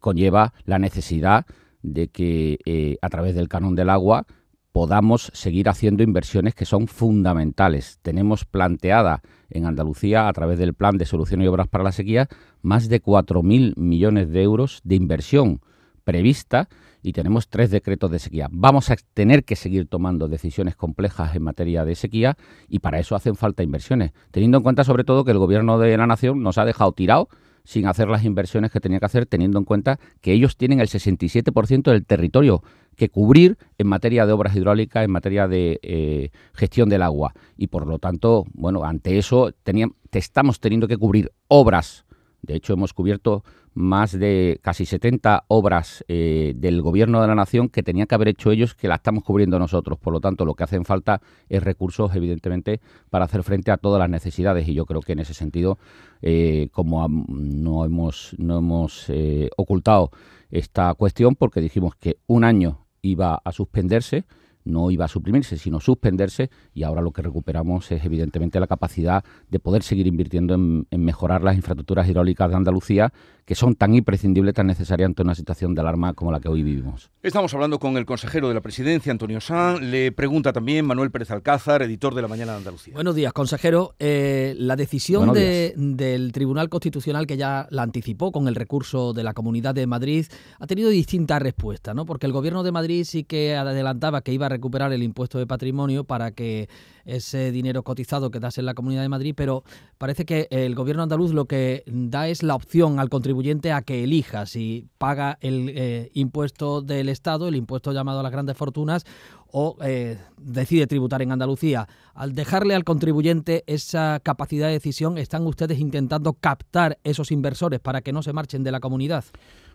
conlleva 0.00 0.54
la 0.64 0.78
necesidad 0.78 1.44
de 1.86 2.08
que 2.08 2.58
eh, 2.66 2.98
a 3.00 3.08
través 3.08 3.34
del 3.34 3.48
canon 3.48 3.74
del 3.74 3.90
agua 3.90 4.26
podamos 4.72 5.30
seguir 5.32 5.70
haciendo 5.70 6.02
inversiones 6.02 6.54
que 6.54 6.66
son 6.66 6.86
fundamentales. 6.86 7.98
Tenemos 8.02 8.44
planteada 8.44 9.22
en 9.48 9.64
Andalucía, 9.64 10.28
a 10.28 10.32
través 10.34 10.58
del 10.58 10.74
Plan 10.74 10.98
de 10.98 11.06
Solución 11.06 11.40
y 11.40 11.46
Obras 11.46 11.68
para 11.68 11.84
la 11.84 11.92
Sequía, 11.92 12.28
más 12.60 12.88
de 12.88 13.00
4.000 13.00 13.74
millones 13.76 14.30
de 14.30 14.42
euros 14.42 14.80
de 14.84 14.96
inversión 14.96 15.62
prevista 16.04 16.68
y 17.02 17.12
tenemos 17.12 17.48
tres 17.48 17.70
decretos 17.70 18.10
de 18.10 18.18
sequía. 18.18 18.48
Vamos 18.50 18.90
a 18.90 18.96
tener 19.14 19.44
que 19.44 19.54
seguir 19.54 19.86
tomando 19.86 20.28
decisiones 20.28 20.74
complejas 20.74 21.36
en 21.36 21.42
materia 21.42 21.84
de 21.84 21.94
sequía 21.94 22.36
y 22.68 22.80
para 22.80 22.98
eso 22.98 23.14
hacen 23.14 23.36
falta 23.36 23.62
inversiones, 23.62 24.12
teniendo 24.30 24.58
en 24.58 24.64
cuenta 24.64 24.84
sobre 24.84 25.04
todo 25.04 25.24
que 25.24 25.30
el 25.30 25.38
Gobierno 25.38 25.78
de 25.78 25.96
la 25.96 26.06
Nación 26.06 26.42
nos 26.42 26.58
ha 26.58 26.64
dejado 26.64 26.92
tirado 26.92 27.28
sin 27.66 27.86
hacer 27.86 28.08
las 28.08 28.24
inversiones 28.24 28.70
que 28.70 28.80
tenía 28.80 29.00
que 29.00 29.06
hacer, 29.06 29.26
teniendo 29.26 29.58
en 29.58 29.64
cuenta 29.64 29.98
que 30.20 30.32
ellos 30.32 30.56
tienen 30.56 30.80
el 30.80 30.86
67% 30.86 31.90
del 31.90 32.06
territorio 32.06 32.62
que 32.94 33.10
cubrir 33.10 33.58
en 33.76 33.88
materia 33.88 34.24
de 34.24 34.32
obras 34.32 34.56
hidráulicas, 34.56 35.04
en 35.04 35.10
materia 35.10 35.48
de 35.48 35.80
eh, 35.82 36.30
gestión 36.54 36.88
del 36.88 37.02
agua. 37.02 37.34
Y 37.56 37.66
por 37.66 37.86
lo 37.86 37.98
tanto, 37.98 38.44
bueno, 38.54 38.84
ante 38.84 39.18
eso 39.18 39.52
teníamos, 39.64 39.96
estamos 40.12 40.60
teniendo 40.60 40.88
que 40.88 40.96
cubrir 40.96 41.32
obras. 41.48 42.05
De 42.46 42.54
hecho, 42.54 42.72
hemos 42.72 42.92
cubierto 42.92 43.44
más 43.74 44.18
de 44.18 44.58
casi 44.62 44.86
70 44.86 45.44
obras 45.48 46.04
eh, 46.08 46.54
del 46.56 46.80
Gobierno 46.80 47.20
de 47.20 47.26
la 47.28 47.34
Nación 47.34 47.68
que 47.68 47.82
tenían 47.82 48.06
que 48.06 48.14
haber 48.14 48.28
hecho 48.28 48.50
ellos, 48.50 48.74
que 48.74 48.88
la 48.88 48.94
estamos 48.94 49.24
cubriendo 49.24 49.58
nosotros. 49.58 49.98
Por 49.98 50.12
lo 50.12 50.20
tanto, 50.20 50.44
lo 50.44 50.54
que 50.54 50.64
hacen 50.64 50.84
falta 50.84 51.20
es 51.48 51.62
recursos, 51.62 52.14
evidentemente, 52.14 52.80
para 53.10 53.26
hacer 53.26 53.42
frente 53.42 53.70
a 53.70 53.76
todas 53.76 53.98
las 53.98 54.08
necesidades. 54.08 54.66
Y 54.68 54.74
yo 54.74 54.86
creo 54.86 55.00
que 55.00 55.12
en 55.12 55.18
ese 55.18 55.34
sentido, 55.34 55.78
eh, 56.22 56.68
como 56.72 57.06
no 57.08 57.84
hemos, 57.84 58.34
no 58.38 58.58
hemos 58.58 59.10
eh, 59.10 59.50
ocultado 59.56 60.10
esta 60.50 60.94
cuestión, 60.94 61.34
porque 61.34 61.60
dijimos 61.60 61.96
que 61.96 62.18
un 62.26 62.44
año 62.44 62.86
iba 63.02 63.40
a 63.44 63.52
suspenderse, 63.52 64.24
no 64.66 64.90
iba 64.90 65.06
a 65.06 65.08
suprimirse, 65.08 65.56
sino 65.56 65.80
suspenderse 65.80 66.50
y 66.74 66.82
ahora 66.82 67.00
lo 67.00 67.12
que 67.12 67.22
recuperamos 67.22 67.90
es 67.92 68.04
evidentemente 68.04 68.60
la 68.60 68.66
capacidad 68.66 69.24
de 69.48 69.58
poder 69.58 69.82
seguir 69.82 70.06
invirtiendo 70.06 70.54
en, 70.54 70.86
mejorar 70.90 71.42
las 71.42 71.56
infraestructuras 71.56 72.08
hidráulicas 72.08 72.50
de 72.50 72.56
Andalucía 72.56 73.12
que 73.46 73.54
son 73.54 73.76
tan 73.76 73.94
imprescindibles, 73.94 74.54
tan 74.54 74.66
necesarias 74.66 75.06
ante 75.06 75.22
una 75.22 75.36
situación 75.36 75.72
de 75.72 75.80
alarma 75.80 76.14
como 76.14 76.32
la 76.32 76.40
que 76.40 76.48
hoy 76.48 76.64
vivimos. 76.64 77.10
Estamos 77.22 77.54
hablando 77.54 77.78
con 77.78 77.96
el 77.96 78.04
consejero 78.04 78.48
de 78.48 78.54
la 78.54 78.60
presidencia, 78.60 79.12
Antonio 79.12 79.40
Sanz. 79.40 79.80
Le 79.80 80.10
pregunta 80.10 80.52
también 80.52 80.84
Manuel 80.84 81.12
Pérez 81.12 81.30
Alcázar, 81.30 81.80
editor 81.82 82.16
de 82.16 82.22
La 82.22 82.28
Mañana 82.28 82.52
de 82.52 82.58
Andalucía. 82.58 82.94
Buenos 82.94 83.14
días, 83.14 83.32
consejero. 83.32 83.94
Eh, 84.00 84.56
la 84.58 84.74
decisión 84.74 85.32
del 85.32 86.32
Tribunal 86.32 86.68
Constitucional, 86.68 87.28
que 87.28 87.36
ya 87.36 87.68
la 87.70 87.82
anticipó 87.82 88.32
con 88.32 88.48
el 88.48 88.56
recurso 88.56 89.12
de 89.12 89.22
la 89.22 89.32
Comunidad 89.32 89.76
de 89.76 89.86
Madrid, 89.86 90.26
ha 90.58 90.66
tenido 90.66 90.90
distintas 90.90 91.40
respuestas, 91.40 91.94
¿no? 91.94 92.04
Porque 92.04 92.26
el 92.26 92.32
Gobierno 92.32 92.64
de 92.64 92.72
Madrid 92.72 93.04
sí 93.04 93.22
que 93.22 93.54
adelantaba 93.54 94.22
que 94.22 94.32
iba 94.32 94.46
a 94.46 94.48
recuperar 94.48 94.92
el 94.92 95.04
impuesto 95.04 95.38
de 95.38 95.46
patrimonio 95.46 96.02
para 96.02 96.32
que 96.32 96.68
ese 97.06 97.50
dinero 97.52 97.82
cotizado 97.82 98.30
quedase 98.30 98.60
en 98.60 98.66
la 98.66 98.74
Comunidad 98.74 99.02
de 99.02 99.08
Madrid, 99.08 99.34
pero 99.36 99.64
parece 99.98 100.24
que 100.24 100.48
el 100.50 100.74
Gobierno 100.74 101.02
andaluz 101.02 101.32
lo 101.32 101.46
que 101.46 101.82
da 101.86 102.28
es 102.28 102.42
la 102.42 102.54
opción 102.54 102.98
al 102.98 103.08
contribuyente 103.08 103.72
a 103.72 103.82
que 103.82 104.04
elija 104.04 104.46
si 104.46 104.88
paga 104.98 105.38
el 105.40 105.70
eh, 105.74 106.10
impuesto 106.14 106.82
del 106.82 107.08
Estado, 107.08 107.48
el 107.48 107.56
impuesto 107.56 107.92
llamado 107.92 108.20
a 108.20 108.22
las 108.22 108.32
grandes 108.32 108.56
fortunas, 108.56 109.04
o 109.50 109.76
eh, 109.82 110.18
decide 110.36 110.86
tributar 110.86 111.22
en 111.22 111.32
Andalucía. 111.32 111.88
Al 112.14 112.34
dejarle 112.34 112.74
al 112.74 112.84
contribuyente 112.84 113.64
esa 113.66 114.20
capacidad 114.22 114.66
de 114.66 114.74
decisión, 114.74 115.18
¿están 115.18 115.46
ustedes 115.46 115.78
intentando 115.78 116.34
captar 116.34 116.98
esos 117.04 117.30
inversores 117.30 117.80
para 117.80 118.02
que 118.02 118.12
no 118.12 118.22
se 118.22 118.32
marchen 118.32 118.64
de 118.64 118.72
la 118.72 118.80
comunidad? 118.80 119.24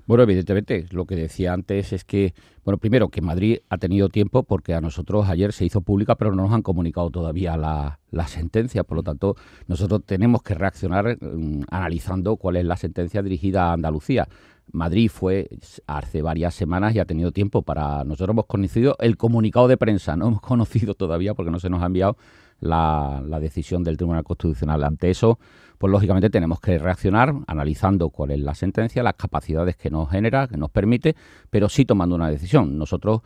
Bueno, 0.08 0.24
evidentemente, 0.24 0.86
lo 0.92 1.06
que 1.06 1.16
decía 1.16 1.54
antes 1.54 1.94
es 1.94 2.04
que, 2.04 2.34
bueno, 2.66 2.78
primero 2.78 3.10
que 3.10 3.22
Madrid 3.22 3.60
ha 3.70 3.78
tenido 3.78 4.10
tiempo 4.10 4.44
porque 4.44 4.74
a 4.74 4.82
nosotros 4.82 5.30
ayer 5.30 5.54
se 5.54 5.66
hizo 5.66 5.82
pública, 5.82 6.16
pero 6.16 6.34
no 6.34 6.44
nos 6.44 6.54
han 6.54 6.64
comunicado 6.64 7.10
todavía 7.12 7.56
la, 7.58 8.00
sentencia. 8.28 8.84
Por 8.84 8.98
lo 8.98 9.04
tanto, 9.04 9.36
nosotros 9.68 10.02
tenemos 10.06 10.42
que 10.44 10.54
reaccionar 10.56 11.18
mm, 11.22 11.64
analizando 11.70 12.36
cuál 12.38 12.58
es 12.58 12.66
la 12.66 12.78
sentencia 12.78 13.22
dirigida 13.22 13.70
a 13.70 13.74
Andalucía. 13.74 14.28
Madrid 14.72 15.10
fue 15.10 15.50
hace 15.88 16.22
varias 16.22 16.54
semanas 16.56 16.96
y 16.96 17.00
ha 17.00 17.06
tenido 17.06 17.32
tiempo 17.32 17.62
para. 17.62 18.04
Nosotros 18.04 18.34
hemos 18.34 18.46
conocido 18.46 18.96
el 19.00 19.18
comunicado 19.18 19.68
de 19.68 19.78
prensa, 19.78 20.16
no 20.16 20.28
hemos 20.28 20.42
conocido 20.52 20.94
todavía 20.94 21.34
porque 21.34 21.52
no 21.52 21.60
se 21.60 21.70
nos 21.70 21.82
ha 21.84 21.88
enviado 21.88 22.18
la, 22.62 23.22
la 23.28 23.40
decisión 23.40 23.84
del 23.84 23.98
Tribunal 23.98 24.24
Constitucional. 24.24 24.84
Ante 24.84 25.10
eso, 25.10 25.38
pues 25.78 25.92
lógicamente 25.92 26.30
tenemos 26.30 26.60
que 26.60 26.78
reaccionar 26.78 27.34
analizando 27.48 28.10
cuál 28.10 28.32
es 28.32 28.40
la 28.40 28.56
sentencia, 28.56 29.04
las 29.04 29.16
capacidades 29.16 29.76
que 29.76 29.90
nos 29.90 30.10
genera, 30.10 30.48
que 30.48 30.56
nos 30.56 30.70
permite, 30.70 31.16
pero 31.50 31.68
sí 31.68 31.86
tomando 31.86 32.16
una 32.16 32.30
decisión. 32.30 32.78
Nosotros 32.78 33.22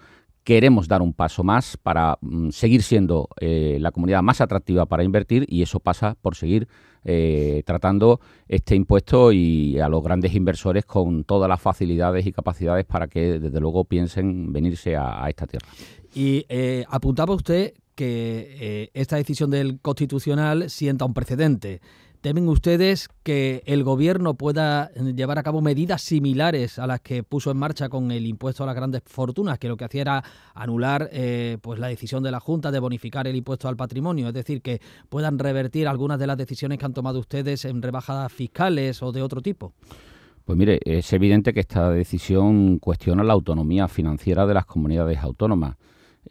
queremos 0.45 0.87
dar 0.87 1.01
un 1.01 1.11
paso 1.11 1.43
más 1.43 1.75
para 1.75 2.17
mm, 2.21 2.51
seguir 2.51 2.83
siendo 2.83 3.27
eh, 3.41 3.77
la 3.81 3.91
comunidad 3.91 4.21
más 4.21 4.39
atractiva 4.39 4.85
para 4.85 5.03
invertir 5.03 5.45
y 5.49 5.63
eso 5.63 5.79
pasa 5.79 6.15
por 6.21 6.35
seguir 6.35 6.67
eh, 7.03 7.63
tratando 7.65 8.21
este 8.47 8.75
impuesto 8.75 9.31
y 9.31 9.79
a 9.79 9.89
los 9.89 10.03
grandes 10.03 10.33
inversores 10.35 10.85
con 10.85 11.23
todas 11.23 11.49
las 11.49 11.59
facilidades 11.59 12.25
y 12.25 12.31
capacidades 12.31 12.85
para 12.85 13.07
que 13.07 13.39
desde 13.39 13.59
luego 13.59 13.85
piensen 13.85 14.53
venirse 14.53 14.95
a, 14.95 15.27
esta 15.27 15.47
tierra. 15.47 15.67
Y 16.13 16.45
eh, 16.47 16.85
apuntaba 16.89 17.33
usted 17.33 17.73
que 17.95 18.57
eh, 18.59 18.91
esta 18.93 19.15
decisión 19.15 19.49
del 19.49 19.79
Constitucional 19.81 20.69
sienta 20.69 21.05
un 21.05 21.13
precedente. 21.13 21.81
¿Temen 22.25 22.49
ustedes 22.49 23.07
que 23.21 23.61
el 23.67 23.83
gobierno 23.83 24.33
pueda 24.33 24.91
llevar 24.93 25.37
a 25.37 25.43
cabo 25.43 25.61
medidas 25.61 26.01
similares 26.01 26.79
a 26.79 26.87
las 26.87 26.99
que 26.99 27.21
puso 27.21 27.51
en 27.51 27.57
marcha 27.57 27.87
con 27.87 28.09
el 28.11 28.25
impuesto 28.25 28.63
a 28.63 28.65
las 28.65 28.75
grandes 28.75 29.03
fortunas, 29.05 29.59
que 29.59 29.67
lo 29.67 29.77
que 29.77 29.85
hacía 29.85 30.01
era 30.01 30.23
anular 30.55 31.07
eh, 31.11 31.59
pues 31.61 31.79
la 31.79 31.85
decisión 31.85 32.23
de 32.23 32.31
la 32.31 32.39
Junta 32.39 32.71
de 32.71 32.79
bonificar 32.79 33.27
el 33.27 33.35
impuesto 33.35 33.67
al 33.67 33.75
patrimonio? 33.75 34.29
Es 34.29 34.33
decir, 34.33 34.63
que 34.63 34.81
puedan 35.07 35.37
revertir 35.37 35.87
algunas 35.87 36.17
de 36.17 36.25
las 36.25 36.35
decisiones 36.35 36.79
que 36.79 36.85
han 36.85 36.95
tomado 36.95 37.19
ustedes 37.19 37.63
en 37.63 37.83
rebajadas 37.83 38.33
fiscales 38.33 39.03
o 39.03 39.11
de 39.11 39.21
otro 39.21 39.39
tipo. 39.39 39.73
Pues 40.45 40.57
mire, 40.57 40.79
es 40.83 41.13
evidente 41.13 41.53
que 41.53 41.59
esta 41.59 41.91
decisión 41.91 42.79
cuestiona 42.79 43.23
la 43.23 43.33
autonomía 43.33 43.87
financiera 43.87 44.47
de 44.47 44.55
las 44.55 44.65
comunidades 44.65 45.19
autónomas. 45.19 45.75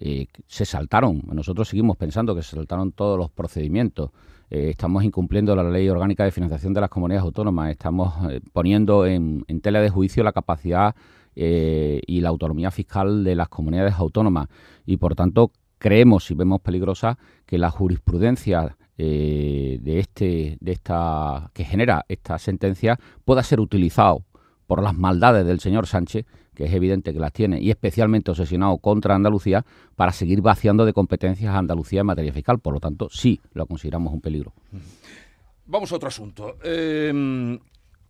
Eh, 0.01 0.27
se 0.47 0.65
saltaron, 0.65 1.23
nosotros 1.33 1.69
seguimos 1.69 1.97
pensando 1.97 2.35
que 2.35 2.43
se 2.43 2.57
saltaron 2.57 2.93
todos 2.93 3.19
los 3.19 3.31
procedimientos. 3.31 4.11
Eh, 4.51 4.71
estamos 4.71 5.05
incumpliendo 5.05 5.55
la 5.55 5.63
ley 5.65 5.89
orgánica 5.89 6.25
de 6.25 6.31
financiación 6.31 6.75
de 6.75 6.81
las 6.81 6.91
comunidades 6.91 7.25
autónomas, 7.25 7.71
estamos 7.71 8.13
eh, 8.31 8.41
poniendo 8.53 9.07
en, 9.07 9.45
tela 9.63 9.81
de 9.81 9.91
juicio 9.91 10.23
la 10.23 10.33
capacidad 10.33 10.95
y 11.37 12.21
la 12.21 12.29
autonomía 12.29 12.71
fiscal 12.71 13.25
de 13.25 13.35
las 13.35 13.49
comunidades 13.49 13.95
autónomas. 13.95 14.47
Y 14.87 14.99
por 14.99 15.17
tanto 15.17 15.51
creemos 15.79 16.31
y 16.31 16.35
vemos 16.35 16.61
peligrosa 16.61 17.19
que 17.45 17.59
la 17.59 17.71
jurisprudencia 17.71 18.77
de 18.97 19.99
este 19.99 20.57
de 20.61 20.71
esta 20.71 21.51
que 21.53 21.65
genera 21.65 22.05
esta 22.09 22.39
sentencia 22.39 23.01
pueda 23.25 23.43
ser 23.43 23.59
utilizado 23.59 24.23
por 24.67 24.83
las 24.83 24.95
maldades 24.95 25.47
del 25.47 25.61
señor 25.61 25.87
Sánchez 25.87 26.27
que 26.55 26.65
es 26.65 26.73
evidente 26.73 27.13
que 27.13 27.19
las 27.19 27.33
tiene, 27.33 27.61
y 27.61 27.71
especialmente 27.71 28.31
obsesionado 28.31 28.79
contra 28.79 29.15
Andalucía, 29.15 29.65
para 29.97 30.13
seguir 30.13 30.41
vaciando 30.41 30.85
de 30.85 30.93
competencias 30.93 31.55
a 31.55 31.59
Andalucía 31.59 32.01
en 32.01 32.07
materia 32.07 32.33
fiscal. 32.33 32.59
Por 32.61 32.75
lo 32.75 32.81
tanto, 32.81 33.09
sí 33.11 33.41
lo 33.53 33.67
consideramos 33.67 34.13
un 34.13 34.21
peligro. 34.21 34.53
Vamos 35.67 35.93
a 35.93 35.97
otro 35.97 36.09
asunto. 36.09 36.57
Em, 36.63 37.59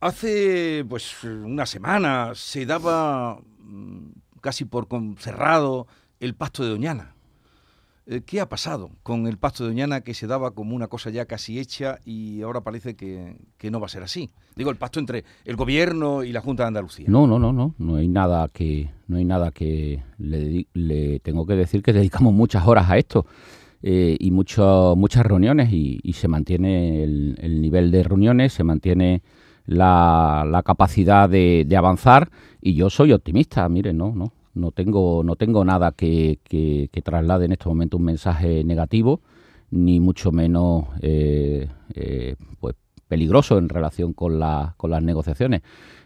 hace 0.00 0.84
pues 0.88 1.25
una 1.25 1.66
semana 1.66 2.32
se 2.34 2.66
daba 2.66 3.40
mm, 3.58 4.08
casi 4.40 4.64
por 4.64 4.87
cerrado 5.18 5.87
el 6.20 6.34
pasto 6.34 6.62
de 6.64 6.70
Doñana. 6.70 7.13
Eh, 8.06 8.20
¿Qué 8.20 8.38
ha 8.40 8.49
pasado 8.50 8.90
con 9.02 9.26
el 9.26 9.38
pasto 9.38 9.64
de 9.64 9.70
Doñana 9.70 10.02
que 10.02 10.12
se 10.12 10.26
daba 10.26 10.50
como 10.50 10.76
una 10.76 10.88
cosa 10.88 11.08
ya 11.08 11.25
casi 11.25 11.58
hecha 11.58 12.00
y 12.04 12.42
ahora 12.42 12.61
parece 12.61 12.96
que, 12.96 13.37
no 13.70 13.80
va 13.80 13.87
a 13.87 13.88
ser 13.88 14.02
así? 14.02 14.30
Digo, 14.56 14.70
el 14.70 14.76
pacto 14.76 15.00
entre 15.00 15.25
el 15.46 15.56
gobierno 15.56 16.23
y 16.23 16.30
la 16.30 16.42
Junta 16.42 16.64
de 16.64 16.68
Andalucía. 16.68 17.06
No, 17.08 17.26
no, 17.26 17.38
no, 17.38 17.54
no, 17.54 17.75
no 17.78 17.96
hay 17.96 18.08
nada 18.08 18.49
que, 18.52 18.90
no 19.08 19.16
hay 19.16 19.25
nada 19.25 19.52
que 19.52 20.02
le, 20.18 21.20
tengo 21.20 21.46
que 21.46 21.54
decir 21.54 21.82
que 21.82 21.92
dedicamos 21.94 22.34
muchas 22.34 22.66
horas 22.66 22.90
a 22.90 22.99
esto. 22.99 23.25
Eh, 23.87 24.16
y 24.18 24.30
mucho, 24.30 24.94
muchas 24.96 25.26
reuniones 25.26 25.70
y, 25.70 26.00
se 26.14 26.26
mantiene 26.26 27.04
el, 27.04 27.61
nivel 27.61 27.90
de 27.90 28.02
reuniones, 28.02 28.52
se 28.54 28.64
mantiene 28.64 29.23
la, 29.66 30.62
capacidad 30.64 31.28
de, 31.28 31.64
de, 31.66 31.76
avanzar 31.76 32.30
y 32.62 32.75
yo 32.75 32.88
soy 32.88 33.12
optimista, 33.12 33.68
mire, 33.68 33.92
no, 33.92 34.14
no, 34.14 34.32
no 34.54 34.70
tengo, 34.70 35.23
no 35.25 35.37
tengo 35.37 35.64
nada 35.64 35.92
que, 35.92 36.38
que, 36.44 37.02
traslade 37.02 37.46
en 37.46 37.52
este 37.52 37.68
momento 37.68 37.96
un 37.96 38.04
mensaje 38.04 38.64
negativo, 38.64 39.20
ni 39.70 40.00
mucho 40.00 40.32
menos 40.32 40.84
eh, 41.02 41.68
eh, 41.94 42.37
pues 42.61 42.76
peligroso 43.08 43.58
en 43.58 43.68
relación 43.68 44.12
con, 44.12 44.38
la, 44.38 44.75
con 44.76 44.90
las 44.90 45.02
negociaciones. 45.02 45.62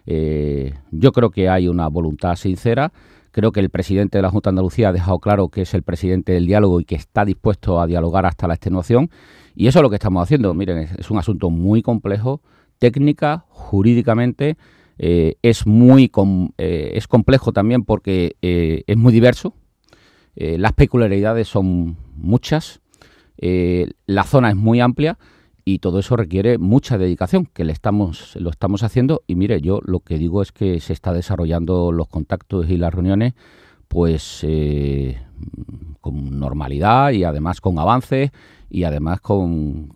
Eh, 0.06 0.74
yo 0.90 1.12
creo 1.12 1.30
que 1.30 1.48
hay 1.48 1.68
una 1.68 1.88
voluntad 1.88 2.34
sincera. 2.36 2.92
Creo 3.30 3.52
que 3.52 3.60
el 3.60 3.70
presidente 3.70 4.18
de 4.18 4.22
la 4.22 4.30
Junta 4.30 4.48
de 4.48 4.52
Andalucía 4.52 4.88
ha 4.88 4.92
dejado 4.92 5.18
claro 5.18 5.48
que 5.48 5.62
es 5.62 5.74
el 5.74 5.82
presidente 5.82 6.32
del 6.32 6.46
diálogo 6.46 6.80
y 6.80 6.84
que 6.84 6.94
está 6.94 7.24
dispuesto 7.24 7.80
a 7.80 7.86
dialogar 7.86 8.26
hasta 8.26 8.48
la 8.48 8.54
extenuación. 8.54 9.10
Y 9.54 9.66
eso 9.66 9.78
es 9.78 9.82
lo 9.82 9.90
que 9.90 9.96
estamos 9.96 10.22
haciendo. 10.22 10.54
Miren, 10.54 10.88
es 10.98 11.10
un 11.10 11.18
asunto 11.18 11.50
muy 11.50 11.82
complejo, 11.82 12.40
técnica, 12.78 13.44
jurídicamente. 13.48 14.56
Eh, 14.98 15.36
es 15.42 15.66
muy 15.66 16.10
eh, 16.58 16.90
es 16.94 17.06
complejo 17.06 17.52
también 17.52 17.84
porque 17.84 18.36
eh, 18.42 18.82
es 18.86 18.96
muy 18.96 19.12
diverso. 19.12 19.54
las 20.36 20.72
peculiaridades 20.72 21.48
son 21.48 21.96
muchas. 22.16 22.80
la 23.38 24.24
zona 24.24 24.50
es 24.50 24.56
muy 24.56 24.80
amplia 24.80 25.18
y 25.64 25.80
todo 25.80 25.98
eso 25.98 26.16
requiere 26.16 26.58
mucha 26.58 26.96
dedicación, 26.96 27.46
que 27.46 27.64
le 27.64 27.72
estamos, 27.72 28.36
lo 28.36 28.50
estamos 28.50 28.82
haciendo. 28.82 29.22
Y 29.26 29.34
mire, 29.34 29.60
yo 29.60 29.80
lo 29.84 30.00
que 30.00 30.16
digo 30.16 30.40
es 30.42 30.52
que 30.52 30.80
se 30.80 30.92
está 30.92 31.12
desarrollando 31.12 31.90
los 31.92 32.08
contactos 32.08 32.70
y 32.70 32.76
las 32.76 32.94
reuniones, 32.94 33.34
pues 33.88 34.46
con 36.00 36.38
normalidad 36.38 37.10
y 37.10 37.24
además 37.24 37.60
con 37.60 37.78
avances 37.78 38.30
y 38.70 38.84
además 38.84 39.20
con 39.20 39.90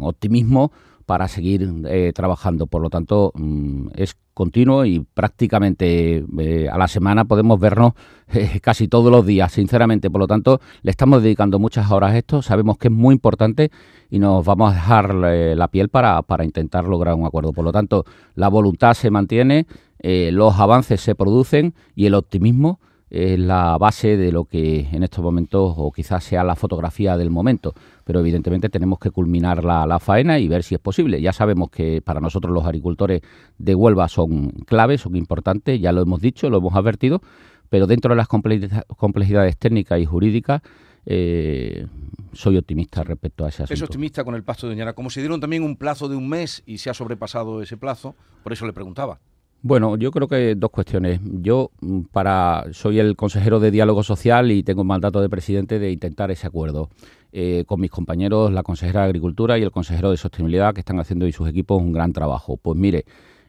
optimismo 0.00 0.72
para 1.10 1.26
seguir 1.26 1.68
eh, 1.88 2.12
trabajando. 2.14 2.68
Por 2.68 2.82
lo 2.82 2.88
tanto, 2.88 3.32
mm, 3.34 3.88
es 3.96 4.16
continuo 4.32 4.84
y 4.84 5.00
prácticamente 5.00 6.24
eh, 6.38 6.68
a 6.70 6.78
la 6.78 6.86
semana 6.86 7.24
podemos 7.24 7.58
vernos 7.58 7.94
eh, 8.32 8.60
casi 8.62 8.86
todos 8.86 9.10
los 9.10 9.26
días, 9.26 9.50
sinceramente. 9.50 10.08
Por 10.08 10.20
lo 10.20 10.28
tanto, 10.28 10.60
le 10.82 10.92
estamos 10.92 11.20
dedicando 11.20 11.58
muchas 11.58 11.90
horas 11.90 12.12
a 12.12 12.18
esto. 12.18 12.42
Sabemos 12.42 12.78
que 12.78 12.86
es 12.86 12.94
muy 12.94 13.12
importante 13.12 13.72
y 14.08 14.20
nos 14.20 14.44
vamos 14.44 14.70
a 14.70 14.74
dejar 14.76 15.12
la 15.12 15.66
piel 15.66 15.88
para, 15.88 16.22
para 16.22 16.44
intentar 16.44 16.86
lograr 16.86 17.16
un 17.16 17.26
acuerdo. 17.26 17.52
Por 17.52 17.64
lo 17.64 17.72
tanto, 17.72 18.04
la 18.36 18.46
voluntad 18.46 18.94
se 18.94 19.10
mantiene, 19.10 19.66
los 20.00 20.60
avances 20.60 21.00
se 21.00 21.16
producen 21.16 21.74
y 21.96 22.06
el 22.06 22.14
optimismo 22.14 22.78
es 23.10 23.38
la 23.38 23.76
base 23.76 24.16
de 24.16 24.30
lo 24.30 24.44
que 24.44 24.88
en 24.92 25.02
estos 25.02 25.22
momentos, 25.22 25.74
o 25.76 25.90
quizás 25.90 26.22
sea 26.22 26.44
la 26.44 26.54
fotografía 26.54 27.16
del 27.16 27.28
momento, 27.28 27.74
pero 28.04 28.20
evidentemente 28.20 28.68
tenemos 28.68 29.00
que 29.00 29.10
culminar 29.10 29.64
la, 29.64 29.98
faena 29.98 30.38
y 30.38 30.46
ver 30.46 30.62
si 30.62 30.76
es 30.76 30.80
posible. 30.80 31.20
Ya 31.20 31.32
sabemos 31.32 31.70
que 31.70 32.00
para 32.02 32.20
nosotros 32.20 32.54
los 32.54 32.64
agricultores 32.64 33.20
de 33.58 33.74
Huelva 33.74 34.08
son 34.08 34.50
claves, 34.64 35.00
son 35.00 35.16
importantes, 35.16 35.80
ya 35.80 35.90
lo 35.90 36.02
hemos 36.02 36.20
dicho, 36.20 36.48
lo 36.48 36.58
hemos 36.58 36.74
advertido, 36.76 37.20
pero 37.68 37.88
dentro 37.88 38.10
de 38.10 38.16
las 38.16 38.28
complejidades 38.28 39.56
técnicas 39.56 40.00
y 40.00 40.06
jurídicas, 40.06 40.62
eh, 41.04 41.86
soy 42.32 42.56
optimista 42.58 43.02
respecto 43.02 43.44
a 43.44 43.48
ese 43.48 43.64
asunto. 43.64 43.74
Es 43.74 43.82
optimista 43.82 44.22
con 44.22 44.36
el 44.36 44.44
paso 44.44 44.66
de 44.66 44.74
Doñana. 44.74 44.92
Como 44.92 45.10
se 45.10 45.20
dieron 45.20 45.40
también 45.40 45.64
un 45.64 45.76
plazo 45.76 46.08
de 46.08 46.14
un 46.14 46.28
mes 46.28 46.62
y 46.66 46.78
se 46.78 46.90
ha 46.90 46.94
sobrepasado 46.94 47.62
ese 47.62 47.76
plazo, 47.76 48.14
por 48.44 48.52
eso 48.52 48.66
le 48.66 48.72
preguntaba. 48.72 49.18
Bueno, 49.62 49.96
yo 49.98 50.10
creo 50.10 50.26
que 50.26 50.54
dos 50.54 50.70
cuestiones. 50.70 51.20
Yo 51.22 51.70
mm, 51.80 52.02
para 52.12 52.64
soy 52.72 52.98
el 52.98 53.14
consejero 53.14 53.60
de 53.60 53.70
diálogo 53.70 54.02
social 54.02 54.50
y 54.50 54.62
tengo 54.62 54.82
el 54.82 54.88
mandato 54.88 55.20
de 55.20 55.28
presidente 55.28 55.78
de 55.78 55.92
intentar 55.92 56.30
ese 56.30 56.46
acuerdo 56.46 56.88
eh, 57.32 57.64
con 57.66 57.80
mis 57.80 57.90
compañeros, 57.90 58.52
la 58.52 58.62
consejera 58.62 59.02
de 59.02 59.06
Agricultura 59.06 59.58
y 59.58 59.62
el 59.62 59.70
consejero 59.70 60.10
de 60.10 60.16
Sostenibilidad, 60.16 60.72
que 60.72 60.80
están 60.80 60.98
haciendo 60.98 61.26
y 61.26 61.32
sus 61.32 61.48
equipos 61.48 61.80
un 61.82 61.92
gran 61.92 62.14
trabajo. 62.14 62.56
Pues 62.56 62.78
mire, 62.78 63.04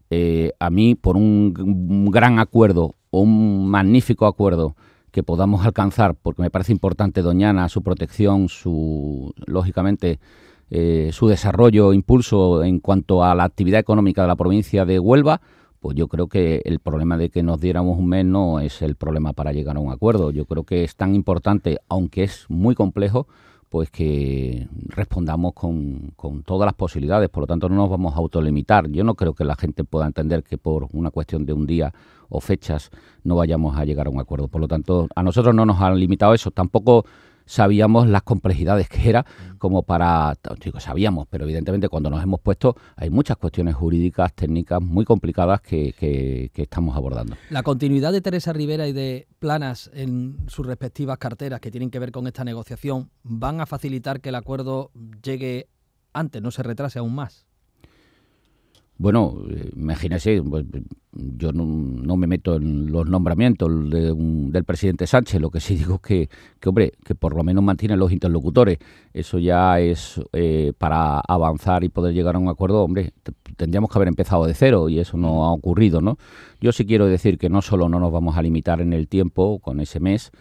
eh, 0.10 0.52
a 0.60 0.70
mí 0.70 0.96
por 0.96 1.16
un, 1.16 2.10
gran 2.12 2.40
acuerdo 2.40 2.96
un 3.12 3.70
magnífico 3.70 4.26
acuerdo 4.26 4.76
que 5.12 5.24
podamos 5.24 5.66
alcanzar, 5.66 6.16
porque 6.16 6.42
me 6.42 6.50
parece 6.50 6.74
importante 6.74 7.22
Doñana, 7.22 7.70
su 7.70 7.84
protección, 7.84 8.50
su 8.50 9.34
lógicamente 9.46 10.20
eh, 10.70 11.10
su 11.14 11.28
desarrollo, 11.28 11.94
impulso 11.94 12.64
en 12.64 12.80
cuanto 12.80 13.24
a 13.24 13.36
la 13.36 13.46
actividad 13.46 13.80
económica 13.80 14.22
de 14.22 14.28
la 14.30 14.36
provincia 14.36 14.86
de 14.86 15.00
Huelva 15.00 15.42
pues 15.82 15.98
yo 15.98 16.08
creo 16.08 16.28
que 16.28 16.62
el 16.64 16.80
problema 16.80 17.18
de 17.18 17.30
que 17.30 17.42
nos 17.42 17.60
diéramos 17.60 17.98
un 17.98 18.08
mes 18.08 18.24
no 18.24 18.60
es 18.60 18.84
el 18.84 18.96
problema 18.96 19.34
para 19.34 19.52
llegar 19.52 19.78
a 19.78 19.80
un 19.80 19.92
acuerdo. 19.92 20.30
Yo 20.30 20.46
creo 20.46 20.64
que 20.64 20.84
es 20.84 20.96
tan 20.96 21.16
importante, 21.16 21.80
aunque 21.90 22.24
es 22.24 22.46
muy 22.50 22.76
complejo, 22.76 23.28
pues 23.68 23.90
que 23.90 24.68
respondamos 24.90 25.54
con, 25.54 26.14
con, 26.16 26.44
todas 26.44 26.68
las 26.68 26.76
posibilidades. 26.76 27.30
Por 27.30 27.42
lo 27.42 27.48
tanto, 27.48 27.68
no 27.68 27.76
nos 27.76 27.90
vamos 27.90 28.14
a 28.14 28.18
autolimitar. 28.18 28.90
Yo 28.90 29.04
no 29.04 29.16
creo 29.16 29.34
que 29.34 29.44
la 29.44 29.56
gente 29.56 29.84
pueda 29.84 30.06
entender 30.06 30.44
que 30.44 30.60
por 30.60 30.88
una 30.92 31.10
cuestión 31.10 31.48
de 31.48 31.54
un 31.54 31.66
día 31.66 31.92
o 32.30 32.40
fechas 32.42 32.92
no 33.24 33.38
vayamos 33.38 33.76
a 33.76 33.84
llegar 33.84 34.06
a 34.06 34.12
un 34.12 34.20
acuerdo. 34.20 34.50
Por 34.50 34.62
lo 34.62 34.68
tanto, 34.68 35.08
a 35.16 35.24
nosotros 35.24 35.56
no 35.56 35.66
nos 35.66 35.82
han 35.82 36.00
limitado 36.00 36.36
eso. 36.36 36.52
Tampoco 36.52 37.06
sabíamos 37.52 38.08
las 38.08 38.24
complejidades 38.24 38.88
que 38.88 39.10
era 39.10 39.24
mm. 39.24 39.58
como 39.58 39.84
para, 39.84 40.34
digo, 40.64 40.80
sabíamos, 40.80 41.28
pero 41.30 41.44
evidentemente 41.44 41.90
cuando 41.90 42.10
nos 42.10 42.24
hemos 42.24 42.40
puesto 42.40 42.78
hay 42.96 43.10
muchas 43.10 43.36
cuestiones 43.36 43.76
jurídicas, 43.76 44.34
técnicas 44.34 44.82
muy 44.82 45.04
complicadas 45.04 45.60
que, 45.60 45.94
que, 45.94 46.50
estamos 46.56 46.96
abordando. 46.96 47.36
La 47.50 47.64
continuidad 47.64 48.14
de 48.14 48.22
Teresa 48.22 48.54
Rivera 48.54 48.88
y 48.88 48.94
de 48.94 49.28
Planas 49.40 49.92
en 49.94 50.38
sus 50.48 50.66
respectivas 50.66 51.18
carteras 51.18 51.60
que 51.60 51.72
tienen 51.72 51.90
que 51.90 52.00
ver 52.00 52.12
con 52.12 52.26
esta 52.28 52.46
negociación 52.46 53.10
van 53.24 53.60
a 53.60 53.66
facilitar 53.66 54.22
que 54.22 54.30
el 54.30 54.36
acuerdo 54.36 54.92
llegue 55.22 55.68
antes, 56.14 56.42
no 56.42 56.52
se 56.52 56.64
retrase 56.64 57.00
aún 57.00 57.16
más. 57.16 57.48
Bueno, 59.02 59.36
imagínese, 59.76 60.44
pues, 60.44 60.64
yo 61.12 61.52
no, 61.52 62.16
me 62.16 62.28
meto 62.28 62.58
en 62.58 62.92
los 62.92 63.10
nombramientos 63.10 63.68
del 63.90 64.64
presidente 64.64 65.08
Sánchez, 65.08 65.42
lo 65.42 65.50
que 65.50 65.60
sí 65.60 65.76
digo 65.76 65.96
es 65.96 66.02
que, 66.02 66.30
que, 66.60 66.70
hombre, 66.70 66.94
que 67.04 67.16
por 67.16 67.36
lo 67.36 67.44
menos 67.44 67.64
mantiene 67.64 67.98
los 67.98 68.12
interlocutores. 68.12 68.78
Eso 69.12 69.40
ya 69.40 69.80
es 69.80 70.22
eh, 70.34 70.74
para 70.78 71.20
avanzar 71.20 71.84
y 71.84 71.90
poder 71.90 72.14
llegar 72.14 72.36
a 72.36 72.40
un 72.40 72.48
acuerdo, 72.48 72.84
hombre, 72.84 73.12
tendríamos 73.58 73.90
que 73.90 73.98
haber 73.98 74.10
empezado 74.10 74.46
de 74.46 74.54
cero 74.54 74.88
y 74.88 75.00
eso 75.00 75.18
no 75.18 75.46
ha 75.46 75.52
ocurrido, 75.52 76.00
¿no? 76.00 76.20
Yo 76.60 76.72
sí 76.72 76.86
quiero 76.86 77.08
decir 77.08 77.40
que 77.40 77.50
no 77.50 77.64
solo 77.64 77.90
no 77.90 78.00
nos 78.00 78.12
vamos 78.12 78.38
a 78.38 78.44
limitar 78.44 78.82
en 78.82 78.94
el 78.94 79.08
tiempo 79.08 79.58
con 79.58 79.80
ese 79.80 80.00
mes, 80.00 80.32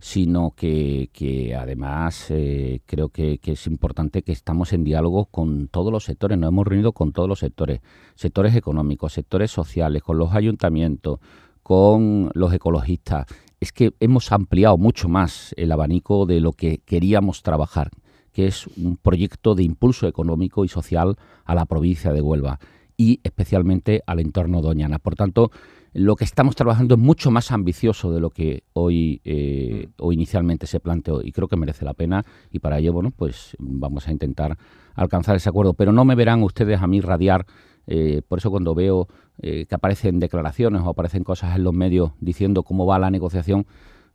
sino 0.00 0.54
que, 0.56 1.54
además 1.58 2.26
eh, 2.30 2.80
creo 2.86 3.10
que, 3.10 3.38
es 3.42 3.66
importante 3.66 4.22
que 4.22 4.32
estamos 4.32 4.72
en 4.72 4.82
diálogo 4.82 5.26
con 5.26 5.68
todos 5.68 5.92
los 5.92 6.04
sectores, 6.04 6.38
nos 6.38 6.48
hemos 6.48 6.66
reunido 6.66 6.92
con 6.92 7.12
todos 7.12 7.28
los 7.28 7.40
sectores, 7.40 7.80
sectores 8.14 8.56
económicos, 8.56 9.12
sectores 9.12 9.50
sociales, 9.50 10.02
con 10.02 10.16
los 10.16 10.32
ayuntamientos, 10.32 11.20
con 11.62 12.30
los 12.34 12.52
ecologistas. 12.54 13.26
Es 13.60 13.72
que 13.72 13.92
hemos 14.00 14.32
ampliado 14.32 14.78
mucho 14.78 15.08
más 15.08 15.54
el 15.58 15.70
abanico 15.70 16.24
de 16.24 16.40
lo 16.40 16.52
que 16.52 16.78
queríamos 16.78 17.42
trabajar, 17.42 17.90
que 18.32 18.46
es 18.46 18.66
un 18.78 18.96
proyecto 18.96 19.54
de 19.54 19.64
impulso 19.64 20.08
económico 20.08 20.64
y 20.64 20.68
social 20.68 21.16
a 21.44 21.54
la 21.54 21.66
provincia 21.66 22.12
de 22.12 22.22
Huelva 22.22 22.58
y 22.96 23.20
especialmente 23.22 24.02
al 24.06 24.20
entorno 24.20 24.62
Doñana. 24.62 24.98
Por 24.98 25.14
tanto, 25.14 25.50
lo 25.92 26.16
que 26.16 26.24
estamos 26.24 26.54
trabajando 26.54 26.94
es 26.94 27.00
mucho 27.00 27.30
más 27.30 27.50
ambicioso 27.50 28.12
de 28.12 28.20
lo 28.20 28.30
que 28.30 28.62
hoy 28.72 29.20
eh, 29.24 29.88
mm. 29.88 29.92
o 29.98 30.12
inicialmente 30.12 30.66
se 30.66 30.80
planteó 30.80 31.20
y 31.22 31.32
creo 31.32 31.48
que 31.48 31.56
merece 31.56 31.84
la 31.84 31.94
pena 31.94 32.24
y 32.50 32.60
para 32.60 32.78
ello 32.78 32.92
bueno 32.92 33.10
pues 33.10 33.56
vamos 33.58 34.06
a 34.06 34.12
intentar 34.12 34.56
alcanzar 34.94 35.36
ese 35.36 35.48
acuerdo 35.48 35.74
pero 35.74 35.92
no 35.92 36.04
me 36.04 36.14
verán 36.14 36.42
ustedes 36.42 36.80
a 36.80 36.86
mí 36.86 37.00
radiar 37.00 37.46
eh, 37.86 38.22
por 38.26 38.38
eso 38.38 38.50
cuando 38.50 38.74
veo 38.74 39.08
eh, 39.38 39.66
que 39.66 39.74
aparecen 39.74 40.20
declaraciones 40.20 40.82
o 40.82 40.90
aparecen 40.90 41.24
cosas 41.24 41.56
en 41.56 41.64
los 41.64 41.74
medios 41.74 42.12
diciendo 42.20 42.62
cómo 42.62 42.86
va 42.86 42.98
la 42.98 43.10
negociación 43.10 43.66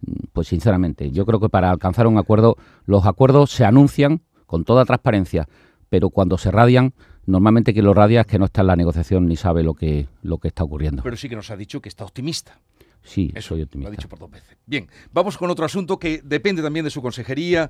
mm, 0.01 0.27
pues 0.31 0.47
sinceramente 0.47 1.11
yo 1.11 1.25
creo 1.25 1.39
que 1.39 1.49
para 1.49 1.71
alcanzar 1.71 2.07
un 2.07 2.17
acuerdo 2.17 2.55
los 2.85 3.05
acuerdos 3.05 3.51
se 3.51 3.65
anuncian 3.65 4.21
con 4.45 4.63
toda 4.63 4.85
transparencia 4.85 5.47
pero 5.89 6.09
cuando 6.09 6.37
se 6.37 6.51
radian 6.51 6.93
normalmente 7.25 7.73
quien 7.73 7.85
lo 7.85 7.93
radia 7.93 8.21
es 8.21 8.27
que 8.27 8.39
no 8.39 8.45
está 8.45 8.61
en 8.61 8.67
la 8.67 8.75
negociación 8.75 9.27
ni 9.27 9.35
sabe 9.35 9.63
lo 9.63 9.73
que, 9.73 10.07
lo 10.21 10.37
que 10.37 10.47
está 10.47 10.63
ocurriendo. 10.63 11.03
Pero 11.03 11.17
sí 11.17 11.29
que 11.29 11.35
nos 11.35 11.51
ha 11.51 11.57
dicho 11.57 11.81
que 11.81 11.89
está 11.89 12.05
optimista. 12.05 12.59
Sí, 13.03 13.31
Eso, 13.35 13.49
soy 13.49 13.61
optimista. 13.61 13.89
Lo 13.89 13.93
ha 13.93 13.95
dicho 13.97 14.09
por 14.09 14.19
dos 14.19 14.31
veces. 14.31 14.57
Bien, 14.65 14.87
vamos 15.13 15.37
con 15.37 15.49
otro 15.51 15.63
asunto 15.63 15.99
que 15.99 16.21
depende 16.23 16.63
también 16.63 16.83
de 16.83 16.89
su 16.89 17.01
consejería. 17.01 17.69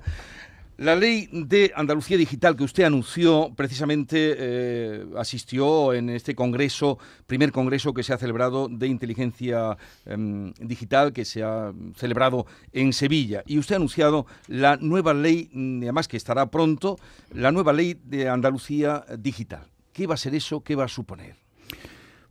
La 0.78 0.94
ley 0.94 1.26
de 1.32 1.72
Andalucía 1.74 2.18
Digital 2.18 2.54
que 2.54 2.64
usted 2.64 2.84
anunció 2.84 3.50
precisamente 3.56 4.34
eh, 4.36 5.06
asistió 5.16 5.94
en 5.94 6.10
este 6.10 6.34
congreso, 6.34 6.98
primer 7.26 7.50
congreso 7.50 7.94
que 7.94 8.02
se 8.02 8.12
ha 8.12 8.18
celebrado 8.18 8.68
de 8.68 8.86
inteligencia 8.86 9.78
em, 10.04 10.52
digital 10.60 11.14
que 11.14 11.24
se 11.24 11.42
ha 11.42 11.72
celebrado 11.94 12.44
en 12.72 12.92
Sevilla. 12.92 13.42
Y 13.46 13.58
usted 13.58 13.76
ha 13.76 13.76
anunciado 13.76 14.26
la 14.48 14.76
nueva 14.76 15.14
ley, 15.14 15.48
mm, 15.50 15.84
además 15.84 16.08
que 16.08 16.18
estará 16.18 16.50
pronto, 16.50 16.98
la 17.32 17.52
nueva 17.52 17.72
ley 17.72 17.98
de 18.04 18.28
Andalucía 18.28 19.02
Digital. 19.18 19.64
¿Qué 19.94 20.06
va 20.06 20.12
a 20.12 20.18
ser 20.18 20.34
eso? 20.34 20.60
¿Qué 20.60 20.74
va 20.74 20.84
a 20.84 20.88
suponer? 20.88 21.36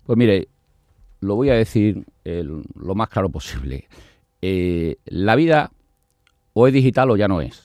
Pues 0.04 0.20
mire, 0.20 0.50
lo 1.20 1.34
voy 1.34 1.50
a 1.50 1.56
decir 1.56 2.06
lo 2.24 2.94
más 2.94 3.10
claro 3.10 3.30
posible. 3.30 3.88
Eh, 4.40 4.98
la 5.06 5.36
vida 5.36 5.72
o 6.54 6.68
es 6.68 6.74
digital 6.74 7.10
o 7.10 7.18
ya 7.18 7.28
no 7.28 7.42
es 7.42 7.65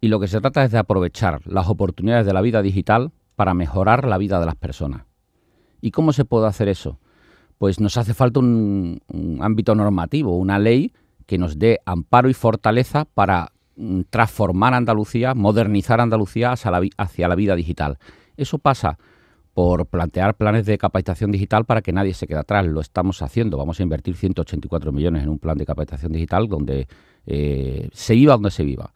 y 0.00 0.08
lo 0.08 0.18
que 0.18 0.28
se 0.28 0.40
trata 0.40 0.64
es 0.64 0.70
de 0.70 0.78
aprovechar 0.78 1.42
las 1.46 1.68
oportunidades 1.68 2.26
de 2.26 2.32
la 2.32 2.40
vida 2.40 2.62
digital 2.62 3.12
para 3.36 3.54
mejorar 3.54 4.06
la 4.06 4.18
vida 4.18 4.40
de 4.40 4.46
las 4.46 4.56
personas. 4.56 5.02
¿Y 5.80 5.90
cómo 5.90 6.12
se 6.12 6.24
puede 6.24 6.46
hacer 6.46 6.68
eso? 6.68 6.98
Pues 7.58 7.80
nos 7.80 7.96
hace 7.96 8.14
falta 8.14 8.40
un, 8.40 9.00
ámbito 9.40 9.74
normativo, 9.74 10.36
una 10.36 10.58
ley 10.58 10.92
que 11.26 11.38
nos 11.38 11.58
dé 11.58 11.80
amparo 11.84 12.30
y 12.30 12.34
fortaleza 12.34 13.04
para 13.04 13.52
mm, 13.76 14.02
transformar 14.08 14.74
Andalucía, 14.74 15.34
modernizar 15.34 16.00
Andalucía 16.00 16.52
hacia 16.52 17.28
la, 17.28 17.34
vida 17.34 17.54
digital. 17.54 17.98
Eso 18.36 18.58
pasa 18.58 18.98
por 19.52 19.86
plantear 19.86 20.34
planes 20.34 20.64
de 20.64 20.78
capacitación 20.78 21.30
digital 21.30 21.66
para 21.66 21.82
que 21.82 21.92
nadie 21.92 22.14
se 22.14 22.26
quede 22.26 22.38
atrás. 22.38 22.64
Lo 22.66 22.80
estamos 22.80 23.20
haciendo. 23.20 23.58
Vamos 23.58 23.80
a 23.80 23.82
invertir 23.82 24.16
184 24.16 24.92
millones 24.92 25.22
en 25.22 25.28
un 25.28 25.38
plan 25.38 25.58
de 25.58 25.66
capacitación 25.66 26.12
digital 26.12 26.48
donde 26.48 26.88
eh, 27.26 27.88
se 27.92 28.14
viva 28.14 28.34
donde 28.34 28.50
se 28.50 28.64
viva 28.64 28.90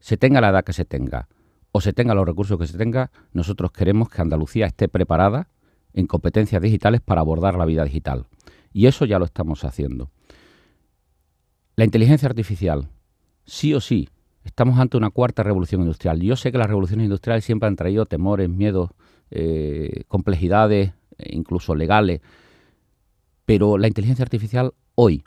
se 0.00 0.16
tenga 0.16 0.40
la 0.40 0.48
edad 0.48 0.64
que 0.64 0.72
se 0.72 0.84
tenga 0.84 1.28
o 1.72 1.80
se 1.80 1.92
tenga 1.92 2.14
los 2.14 2.26
recursos 2.26 2.58
que 2.58 2.66
se 2.66 2.76
tenga, 2.76 3.10
nosotros 3.32 3.70
queremos 3.70 4.08
que 4.08 4.20
Andalucía 4.20 4.66
esté 4.66 4.88
preparada 4.88 5.48
en 5.92 6.06
competencias 6.06 6.60
digitales 6.60 7.00
para 7.00 7.20
abordar 7.20 7.56
la 7.56 7.64
vida 7.64 7.84
digital. 7.84 8.26
Y 8.72 8.86
eso 8.86 9.04
ya 9.04 9.18
lo 9.18 9.24
estamos 9.24 9.64
haciendo. 9.64 10.10
La 11.76 11.84
inteligencia 11.84 12.28
artificial, 12.28 12.88
sí 13.44 13.72
o 13.74 13.80
sí, 13.80 14.08
estamos 14.44 14.78
ante 14.78 14.96
una 14.96 15.10
cuarta 15.10 15.42
revolución 15.42 15.82
industrial. 15.82 16.20
Yo 16.20 16.36
sé 16.36 16.50
que 16.50 16.58
las 16.58 16.66
revoluciones 16.66 17.04
industriales 17.04 17.44
siempre 17.44 17.68
han 17.68 17.76
traído 17.76 18.06
temores, 18.06 18.48
miedos, 18.48 18.90
eh, 19.30 20.02
complejidades, 20.08 20.92
e 21.18 21.36
incluso 21.36 21.74
legales, 21.74 22.20
pero 23.44 23.78
la 23.78 23.88
inteligencia 23.88 24.22
artificial 24.22 24.72
hoy 24.94 25.24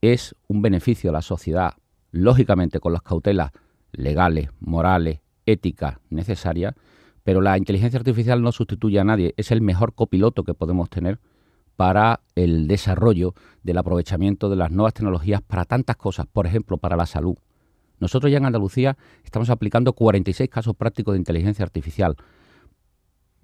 es 0.00 0.34
un 0.48 0.62
beneficio 0.62 1.10
a 1.10 1.12
la 1.12 1.22
sociedad, 1.22 1.74
lógicamente 2.10 2.80
con 2.80 2.92
las 2.92 3.02
cautelas 3.02 3.52
legales, 3.96 4.50
morales, 4.60 5.20
éticas 5.46 5.98
necesarias, 6.10 6.74
pero 7.22 7.40
la 7.40 7.56
inteligencia 7.56 7.98
artificial 7.98 8.42
no 8.42 8.52
sustituye 8.52 9.00
a 9.00 9.04
nadie, 9.04 9.34
es 9.36 9.50
el 9.50 9.60
mejor 9.60 9.94
copiloto 9.94 10.44
que 10.44 10.54
podemos 10.54 10.90
tener 10.90 11.18
para 11.76 12.20
el 12.34 12.68
desarrollo 12.68 13.34
del 13.62 13.78
aprovechamiento 13.78 14.48
de 14.48 14.56
las 14.56 14.70
nuevas 14.70 14.94
tecnologías 14.94 15.42
para 15.42 15.64
tantas 15.64 15.96
cosas, 15.96 16.26
por 16.26 16.46
ejemplo, 16.46 16.78
para 16.78 16.96
la 16.96 17.06
salud. 17.06 17.36
Nosotros 17.98 18.30
ya 18.30 18.38
en 18.38 18.46
Andalucía 18.46 18.96
estamos 19.24 19.50
aplicando 19.50 19.92
46 19.92 20.50
casos 20.50 20.76
prácticos 20.76 21.14
de 21.14 21.18
inteligencia 21.18 21.64
artificial 21.64 22.16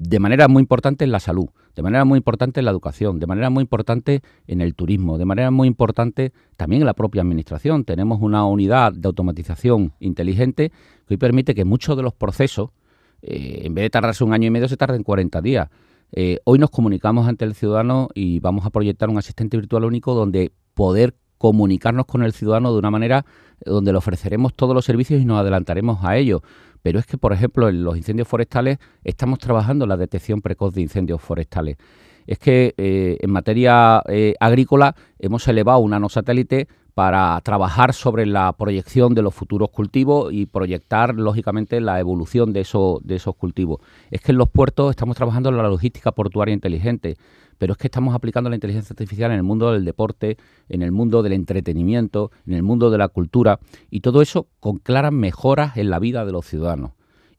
de 0.00 0.18
manera 0.18 0.48
muy 0.48 0.62
importante 0.62 1.04
en 1.04 1.12
la 1.12 1.20
salud, 1.20 1.50
de 1.76 1.82
manera 1.82 2.06
muy 2.06 2.16
importante 2.16 2.60
en 2.60 2.64
la 2.64 2.70
educación, 2.70 3.18
de 3.20 3.26
manera 3.26 3.50
muy 3.50 3.60
importante 3.60 4.22
en 4.46 4.62
el 4.62 4.74
turismo, 4.74 5.18
de 5.18 5.26
manera 5.26 5.50
muy 5.50 5.68
importante 5.68 6.32
también 6.56 6.80
en 6.80 6.86
la 6.86 6.94
propia 6.94 7.20
administración. 7.20 7.84
Tenemos 7.84 8.20
una 8.22 8.46
unidad 8.46 8.94
de 8.94 9.06
automatización 9.06 9.92
inteligente 10.00 10.70
que 11.06 11.14
hoy 11.14 11.18
permite 11.18 11.54
que 11.54 11.66
muchos 11.66 11.98
de 11.98 12.02
los 12.02 12.14
procesos, 12.14 12.70
eh, 13.20 13.60
en 13.64 13.74
vez 13.74 13.82
de 13.84 13.90
tardarse 13.90 14.24
un 14.24 14.32
año 14.32 14.46
y 14.46 14.50
medio, 14.50 14.68
se 14.68 14.78
tarden 14.78 15.02
40 15.02 15.42
días. 15.42 15.68
Eh, 16.12 16.38
hoy 16.44 16.58
nos 16.58 16.70
comunicamos 16.70 17.28
ante 17.28 17.44
el 17.44 17.54
ciudadano 17.54 18.08
y 18.14 18.40
vamos 18.40 18.64
a 18.64 18.70
proyectar 18.70 19.10
un 19.10 19.18
asistente 19.18 19.58
virtual 19.58 19.84
único 19.84 20.14
donde 20.14 20.50
poder 20.72 21.14
comunicarnos 21.36 22.06
con 22.06 22.22
el 22.22 22.32
ciudadano 22.32 22.72
de 22.72 22.78
una 22.78 22.90
manera 22.90 23.24
donde 23.64 23.92
le 23.92 23.98
ofreceremos 23.98 24.54
todos 24.54 24.74
los 24.74 24.84
servicios 24.84 25.20
y 25.20 25.26
nos 25.26 25.40
adelantaremos 25.40 26.04
a 26.04 26.16
ellos. 26.16 26.40
Pero 26.82 26.98
es 26.98 27.06
que, 27.06 27.18
por 27.18 27.32
ejemplo, 27.32 27.68
en 27.68 27.84
los 27.84 27.96
incendios 27.96 28.28
forestales 28.28 28.78
estamos 29.04 29.38
trabajando 29.38 29.84
en 29.84 29.90
la 29.90 29.96
detección 29.96 30.40
precoz 30.40 30.74
de 30.74 30.82
incendios 30.82 31.20
forestales. 31.20 31.76
Es 32.26 32.38
que 32.38 32.74
eh, 32.76 33.18
en 33.20 33.30
materia 33.30 34.02
eh, 34.08 34.34
agrícola 34.40 34.94
hemos 35.18 35.46
elevado 35.48 35.80
una 35.80 35.96
nanosatélite 35.96 36.68
para 36.94 37.40
trabajar 37.40 37.94
sobre 37.94 38.26
la 38.26 38.52
proyección 38.52 39.14
de 39.14 39.22
los 39.22 39.34
futuros 39.34 39.70
cultivos 39.70 40.32
y 40.32 40.46
proyectar, 40.46 41.14
lógicamente, 41.14 41.80
la 41.80 41.98
evolución 42.00 42.52
de, 42.52 42.66
de 43.02 43.16
esos 43.16 43.36
cultivos. 43.36 43.80
Es 44.10 44.20
que 44.20 44.32
en 44.32 44.38
los 44.38 44.48
puertos 44.48 44.90
estamos 44.90 45.16
trabajando 45.16 45.48
en 45.48 45.56
la 45.56 45.62
logística 45.62 46.12
portuaria 46.12 46.52
inteligente 46.52 47.16
pero 47.60 47.74
es 47.74 47.78
que 47.78 47.88
estamos 47.88 48.14
aplicando 48.14 48.48
la 48.48 48.56
inteligencia 48.56 48.94
artificial 48.94 49.30
en 49.32 49.36
el 49.36 49.42
mundo 49.42 49.70
del 49.70 49.84
deporte, 49.84 50.38
en 50.70 50.80
el 50.80 50.92
mundo 50.92 51.22
del 51.22 51.34
entretenimiento, 51.34 52.30
en 52.46 52.54
el 52.54 52.62
mundo 52.62 52.90
de 52.90 52.96
la 52.96 53.08
cultura, 53.08 53.60
y 53.90 54.00
todo 54.00 54.22
eso 54.22 54.48
con 54.60 54.78
claras 54.78 55.12
mejoras 55.12 55.76
en 55.76 55.90
la 55.90 55.98
vida 55.98 56.24
de 56.24 56.32
los 56.32 56.46
ciudadanos. 56.46 56.92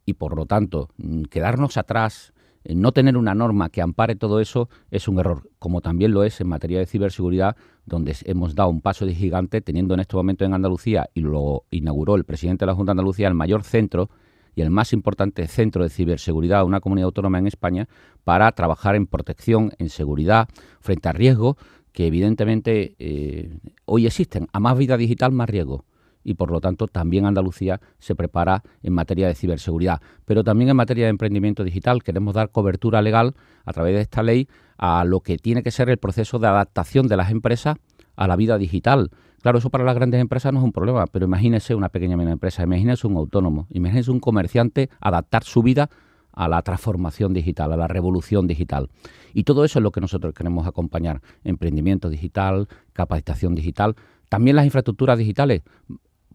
Y 0.06 0.14
por 0.14 0.36
lo 0.36 0.46
tanto, 0.46 0.90
mm, 0.98 1.24
quedarnos 1.24 1.76
atrás, 1.76 2.34
no 2.64 2.92
tener 2.92 3.18
una 3.18 3.34
norma 3.34 3.70
que 3.70 3.82
ampare 3.82 4.16
todo 4.16 4.40
eso 4.40 4.70
es 4.92 5.08
un 5.08 5.18
error, 5.18 5.50
como 5.58 5.82
también 5.82 6.12
lo 6.12 6.24
es 6.24 6.40
en 6.40 6.50
materia 6.50 6.78
de 6.78 6.86
ciberseguridad, 6.86 7.56
donde 7.88 8.16
hemos 8.26 8.54
dado 8.54 8.70
un 8.70 8.82
paso 8.82 9.08
de 9.08 9.16
gigante, 9.16 9.60
teniendo 9.62 9.96
en 9.96 10.02
este 10.02 10.16
momento 10.16 10.46
en 10.46 10.54
Andalucía, 10.54 11.10
y 11.16 11.22
lo 11.22 11.64
inauguró 11.72 12.14
el 12.14 12.26
presidente 12.26 12.66
de 12.66 12.68
la 12.68 12.76
Junta 12.76 12.92
de 12.92 13.00
Andalucía, 13.00 13.28
el 13.28 13.34
mayor 13.34 13.64
centro 13.64 14.12
y 14.56 14.62
el 14.62 14.70
más 14.70 14.94
importante 14.94 15.48
centro 15.48 15.84
de 15.84 15.90
ciberseguridad 15.90 16.60
de 16.60 16.66
una 16.66 16.80
comunidad 16.80 17.06
autónoma 17.06 17.40
en 17.40 17.48
España 17.48 17.88
para 18.24 18.52
trabajar 18.52 18.96
en 18.96 19.08
protección, 19.08 19.72
en 19.78 19.90
seguridad, 19.90 20.48
frente 20.80 21.10
a 21.10 21.14
riesgos 21.14 21.56
que 21.92 22.08
evidentemente 22.08 22.96
eh, 23.00 23.58
hoy 23.86 24.06
existen. 24.06 24.48
A 24.54 24.60
más 24.60 24.78
vida 24.78 24.98
digital, 24.98 25.32
más 25.32 25.50
riesgo. 25.50 25.86
Y 26.24 26.36
por 26.36 26.52
lo 26.52 26.62
tanto 26.62 26.88
también 26.88 27.26
Andalucía 27.26 27.82
se 27.98 28.16
prepara 28.16 28.64
en 28.84 28.94
materia 28.94 29.28
de 29.28 29.36
ciberseguridad. 29.36 30.02
Pero 30.26 30.44
también 30.44 30.70
en 30.70 30.76
materia 30.76 31.06
de 31.06 31.10
emprendimiento 31.10 31.64
digital 31.64 32.04
queremos 32.04 32.36
dar 32.36 32.52
cobertura 32.52 33.02
legal 33.02 33.34
a 33.66 33.74
través 33.74 33.96
de 33.96 34.02
esta 34.02 34.22
ley 34.22 34.48
a 34.78 35.04
lo 35.04 35.22
que 35.22 35.38
tiene 35.38 35.64
que 35.64 35.72
ser 35.72 35.90
el 35.90 35.98
proceso 35.98 36.38
de 36.38 36.48
adaptación 36.48 37.08
de 37.08 37.18
las 37.18 37.32
empresas 37.32 37.78
a 38.16 38.28
la 38.28 38.36
vida 38.36 38.58
digital 38.58 39.10
Claro, 39.42 39.58
eso 39.58 39.70
para 39.70 39.84
las 39.84 39.96
grandes 39.96 40.22
empresas 40.22 40.54
no 40.54 40.60
es 40.60 40.66
un 40.66 40.72
problema, 40.72 41.08
pero 41.08 41.26
imagínese 41.26 41.74
una 41.74 41.90
pequeña 41.90 42.16
media 42.16 42.32
empresa, 42.32 42.64
imagínese 42.64 43.08
un 43.08 43.18
autónomo, 43.18 43.68
imagínese 43.72 44.12
un 44.12 44.20
comerciante 44.20 44.90
adaptar 45.00 45.44
su 45.44 45.64
vida 45.64 45.90
a 46.34 46.48
la 46.48 46.62
transformación 46.62 47.34
digital, 47.34 47.74
a 47.74 47.78
la 47.78 47.88
revolución 47.88 48.48
digital. 48.48 48.90
Y 49.34 49.44
todo 49.44 49.66
eso 49.66 49.80
es 49.80 49.84
lo 49.84 49.92
que 49.92 50.00
nosotros 50.00 50.34
queremos 50.34 50.68
acompañar. 50.68 51.22
Emprendimiento 51.44 52.10
digital, 52.10 52.68
capacitación 52.94 53.56
digital, 53.56 53.96
también 54.30 54.56
las 54.56 54.66
infraestructuras 54.66 55.18
digitales. 55.18 55.62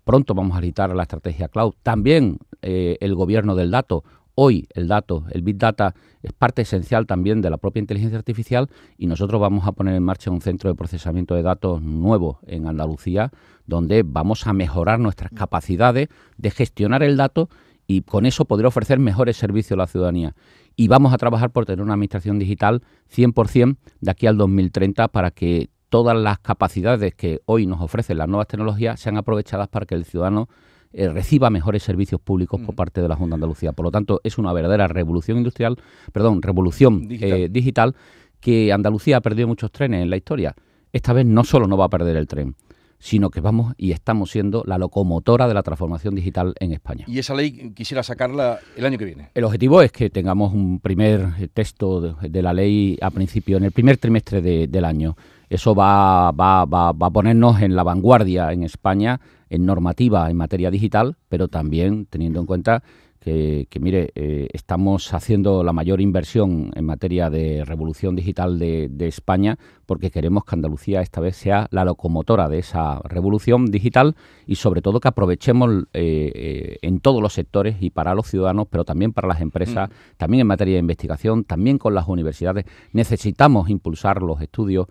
Pronto 0.04 0.34
vamos 0.34 0.56
a 0.56 0.60
editar 0.60 0.94
la 0.94 1.02
estrategia 1.02 1.48
cloud. 1.48 1.74
También 1.82 2.38
eh, 2.62 2.96
el 3.00 3.14
gobierno 3.14 3.54
del 3.54 3.70
dato. 3.70 4.04
Hoy 4.38 4.68
el 4.74 4.86
dato, 4.86 5.24
el 5.30 5.40
Big 5.40 5.56
Data, 5.56 5.94
es 6.22 6.30
parte 6.34 6.60
esencial 6.60 7.06
también 7.06 7.40
de 7.40 7.48
la 7.48 7.56
propia 7.56 7.80
inteligencia 7.80 8.18
artificial 8.18 8.68
y 8.98 9.06
nosotros 9.06 9.40
vamos 9.40 9.66
a 9.66 9.72
poner 9.72 9.94
en 9.94 10.02
marcha 10.02 10.30
un 10.30 10.42
centro 10.42 10.68
de 10.68 10.76
procesamiento 10.76 11.34
de 11.34 11.40
datos 11.40 11.80
nuevo 11.80 12.40
en 12.46 12.66
Andalucía, 12.66 13.32
donde 13.64 14.02
vamos 14.04 14.46
a 14.46 14.52
mejorar 14.52 15.00
nuestras 15.00 15.30
capacidades 15.32 16.08
de 16.36 16.50
gestionar 16.50 17.02
el 17.02 17.16
dato 17.16 17.48
y 17.86 18.02
con 18.02 18.26
eso 18.26 18.44
poder 18.44 18.66
ofrecer 18.66 18.98
mejores 18.98 19.38
servicios 19.38 19.72
a 19.72 19.76
la 19.80 19.86
ciudadanía. 19.86 20.34
Y 20.76 20.88
vamos 20.88 21.14
a 21.14 21.16
trabajar 21.16 21.50
por 21.50 21.64
tener 21.64 21.82
una 21.82 21.94
administración 21.94 22.38
digital 22.38 22.82
100% 23.10 23.78
de 24.02 24.10
aquí 24.10 24.26
al 24.26 24.36
2030 24.36 25.08
para 25.08 25.30
que 25.30 25.70
todas 25.88 26.14
las 26.14 26.40
capacidades 26.40 27.14
que 27.14 27.40
hoy 27.46 27.66
nos 27.66 27.80
ofrecen 27.80 28.18
las 28.18 28.28
nuevas 28.28 28.48
tecnologías 28.48 29.00
sean 29.00 29.16
aprovechadas 29.16 29.68
para 29.68 29.86
que 29.86 29.94
el 29.94 30.04
ciudadano 30.04 30.50
eh, 30.92 31.08
reciba 31.08 31.50
mejores 31.50 31.82
servicios 31.82 32.20
públicos 32.20 32.60
por 32.60 32.74
mm. 32.74 32.76
parte 32.76 33.02
de 33.02 33.08
la 33.08 33.16
Junta 33.16 33.34
de 33.34 33.36
Andalucía. 33.36 33.72
Por 33.72 33.84
lo 33.84 33.90
tanto, 33.90 34.20
es 34.24 34.38
una 34.38 34.52
verdadera 34.52 34.88
revolución 34.88 35.38
industrial, 35.38 35.76
perdón, 36.12 36.42
revolución 36.42 37.06
eh, 37.10 37.48
digital. 37.50 37.94
que 38.40 38.72
Andalucía 38.72 39.18
ha 39.18 39.20
perdido 39.20 39.48
muchos 39.48 39.72
trenes 39.72 40.02
en 40.02 40.10
la 40.10 40.16
historia. 40.16 40.54
Esta 40.92 41.12
vez 41.12 41.26
no 41.26 41.44
solo 41.44 41.66
no 41.66 41.76
va 41.76 41.86
a 41.86 41.88
perder 41.88 42.16
el 42.16 42.26
tren, 42.26 42.54
sino 42.98 43.30
que 43.30 43.40
vamos 43.40 43.74
y 43.76 43.92
estamos 43.92 44.30
siendo 44.30 44.62
la 44.66 44.78
locomotora 44.78 45.48
de 45.48 45.54
la 45.54 45.62
transformación 45.62 46.14
digital 46.14 46.54
en 46.60 46.72
España. 46.72 47.04
¿Y 47.06 47.18
esa 47.18 47.34
ley 47.34 47.72
quisiera 47.74 48.02
sacarla 48.02 48.58
el 48.76 48.84
año 48.84 48.98
que 48.98 49.04
viene? 49.04 49.30
El 49.34 49.44
objetivo 49.44 49.82
es 49.82 49.92
que 49.92 50.10
tengamos 50.10 50.52
un 50.52 50.80
primer 50.80 51.48
texto 51.52 52.00
de, 52.00 52.42
la 52.42 52.52
ley 52.52 52.98
a 53.00 53.10
principio, 53.10 53.56
en 53.56 53.64
el 53.64 53.72
primer 53.72 53.98
trimestre 53.98 54.40
del 54.40 54.84
año. 54.84 55.16
Eso 55.48 55.74
va, 55.74 56.32
va, 56.32 56.64
va, 56.64 56.92
va 56.92 57.06
a 57.06 57.10
ponernos 57.10 57.60
en 57.62 57.76
la 57.76 57.82
vanguardia 57.82 58.52
en 58.52 58.62
España 58.62 59.20
en 59.48 59.64
normativa 59.64 60.28
en 60.30 60.36
materia 60.36 60.70
digital, 60.70 61.16
pero 61.28 61.48
también 61.48 62.06
teniendo 62.06 62.40
en 62.40 62.46
cuenta 62.46 62.82
que, 63.26 63.80
mire, 63.80 64.12
eh, 64.14 64.46
estamos 64.52 65.12
haciendo 65.12 65.64
la 65.64 65.72
mayor 65.72 66.00
inversión 66.00 66.70
en 66.76 66.84
materia 66.84 67.28
de 67.28 67.64
revolución 67.64 68.14
digital 68.14 68.56
de, 68.56 68.88
España 69.00 69.58
porque 69.84 70.12
queremos 70.12 70.44
que 70.44 70.54
Andalucía 70.54 71.00
esta 71.00 71.20
vez 71.20 71.36
sea 71.36 71.66
la 71.70 71.84
locomotora 71.84 72.48
de 72.48 72.58
esa 72.58 73.00
revolución 73.02 73.66
digital 73.66 74.14
y 74.46 74.56
sobre 74.56 74.80
todo 74.80 75.00
que 75.00 75.08
aprovechemos 75.08 75.86
eh, 75.92 76.30
eh, 76.34 76.78
en 76.82 77.00
todos 77.00 77.20
los 77.20 77.32
sectores 77.32 77.76
y 77.80 77.90
para 77.90 78.14
los 78.14 78.28
ciudadanos, 78.28 78.68
pero 78.70 78.84
también 78.84 79.12
para 79.12 79.26
las 79.26 79.40
empresas, 79.40 79.90
mm. 79.90 79.92
también 80.16 80.42
en 80.42 80.46
materia 80.46 80.74
de 80.74 80.80
investigación, 80.80 81.42
también 81.42 81.78
con 81.78 81.94
las 81.94 82.06
universidades. 82.06 82.64
Necesitamos 82.92 83.70
impulsar 83.70 84.22
los 84.22 84.40
estudios. 84.40 84.86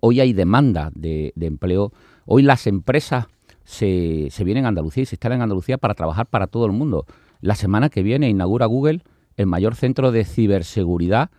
Hoy 0.00 0.20
hay 0.20 0.32
demanda 0.32 0.90
de, 0.94 1.32
de 1.34 1.46
empleo. 1.46 1.92
Hoy 2.26 2.42
las 2.42 2.66
empresas 2.66 3.26
se, 3.64 4.28
se 4.30 4.44
vienen 4.44 4.64
a 4.64 4.68
Andalucía 4.68 5.02
y 5.02 5.06
se 5.06 5.16
instalan 5.16 5.38
en 5.38 5.42
Andalucía 5.42 5.78
para 5.78 5.94
trabajar 5.94 6.26
para 6.26 6.46
todo 6.46 6.66
el 6.66 6.72
mundo. 6.72 7.06
La 7.40 7.54
semana 7.54 7.88
que 7.88 8.02
viene 8.02 8.28
inaugura 8.28 8.66
Google 8.66 9.02
el 9.36 9.46
mayor 9.46 9.74
centro 9.74 10.12
de 10.12 10.24
ciberseguridad 10.24 11.30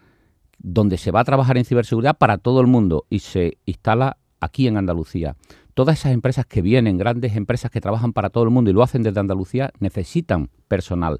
donde 0.59 0.97
se 0.97 1.11
va 1.11 1.19
a 1.19 1.25
trabajar 1.25 1.57
en 1.57 1.65
ciberseguridad 1.65 2.17
para 2.17 2.37
todo 2.37 2.61
el 2.61 2.67
mundo 2.67 3.05
y 3.09 3.19
se 3.19 3.57
instala 3.65 4.17
aquí 4.39 4.67
en 4.67 4.77
Andalucía. 4.77 5.35
Todas 5.73 5.99
esas 5.99 6.13
empresas 6.13 6.45
que 6.45 6.61
vienen, 6.61 6.97
grandes 6.97 7.35
empresas 7.35 7.69
que 7.69 7.81
trabajan 7.81 8.13
para 8.13 8.29
todo 8.29 8.43
el 8.43 8.49
mundo 8.49 8.69
y 8.69 8.73
lo 8.73 8.83
hacen 8.83 9.03
desde 9.03 9.19
Andalucía, 9.19 9.71
necesitan 9.79 10.49
personal. 10.67 11.19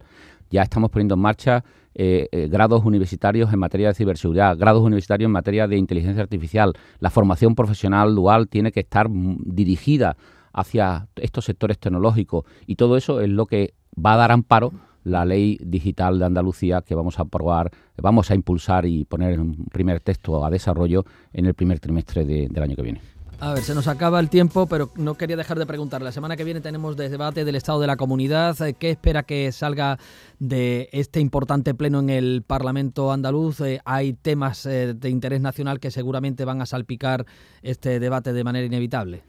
Ya 0.49 0.61
estamos 0.61 0.91
poniendo 0.91 1.15
en 1.15 1.21
marcha 1.21 1.65
eh, 1.95 2.27
eh, 2.31 2.47
grados 2.47 2.83
universitarios 2.85 3.53
en 3.53 3.59
materia 3.59 3.89
de 3.89 3.93
ciberseguridad, 3.93 4.57
grados 4.57 4.83
universitarios 4.83 5.27
en 5.27 5.33
materia 5.33 5.67
de 5.67 5.77
inteligencia 5.77 6.23
artificial. 6.23 6.73
La 6.99 7.09
formación 7.09 7.55
profesional 7.55 8.15
dual 8.15 8.47
tiene 8.47 8.71
que 8.71 8.81
estar 8.81 9.07
dirigida 9.09 10.17
hacia 10.53 11.07
estos 11.15 11.45
sectores 11.45 11.79
tecnológicos 11.79 12.45
y 12.67 12.75
todo 12.75 12.97
eso 12.97 13.21
es 13.21 13.29
lo 13.29 13.45
que 13.45 13.73
va 13.93 14.13
a 14.13 14.17
dar 14.17 14.31
amparo 14.31 14.71
la 15.03 15.25
ley 15.25 15.57
digital 15.61 16.19
de 16.19 16.25
Andalucía 16.25 16.81
que 16.81 16.95
vamos 16.95 17.19
a 17.19 17.23
aprobar, 17.23 17.71
vamos 17.97 18.31
a 18.31 18.35
impulsar 18.35 18.85
y 18.85 19.05
poner 19.05 19.39
un 19.39 19.65
primer 19.65 19.99
texto 19.99 20.45
a 20.45 20.49
desarrollo 20.49 21.03
en 21.33 21.45
el 21.45 21.53
primer 21.53 21.79
trimestre 21.79 22.25
del 22.25 22.63
año 22.63 22.75
que 22.75 22.81
viene. 22.81 23.01
A 23.43 23.53
ver, 23.53 23.61
se 23.61 23.75
nos 23.75 23.89
acaba 23.89 24.21
el 24.21 24.29
tiempo, 24.29 24.67
pero 24.67 24.89
no 24.95 25.15
quería 25.15 25.35
dejar 25.35 25.59
de 25.59 25.65
preguntar. 25.65 26.01
La 26.01 26.13
semana 26.13 26.37
que 26.37 26.45
viene 26.45 26.61
tenemos 26.61 26.95
debate 26.95 27.43
del 27.43 27.55
estado 27.55 27.81
de 27.81 27.87
la 27.87 27.97
comunidad. 27.97 28.55
¿Qué 28.79 28.91
espera 28.91 29.23
que 29.23 29.51
salga 29.51 29.99
de 30.39 30.87
este 30.93 31.19
importante 31.19 31.73
pleno 31.73 31.99
en 31.99 32.09
el 32.09 32.41
Parlamento 32.47 33.11
andaluz? 33.11 33.59
Eh, 33.59 33.81
hay 33.83 34.13
temas 34.13 34.65
eh, 34.65 34.93
de 34.93 35.09
interés 35.09 35.41
nacional 35.41 35.81
que 35.81 35.91
seguramente 35.91 36.45
van 36.45 36.61
a 36.61 36.65
salpicar 36.65 37.25
este 37.63 37.99
debate 37.99 38.31
de 38.31 38.45
manera 38.45 38.65
inevitable. 38.65 39.23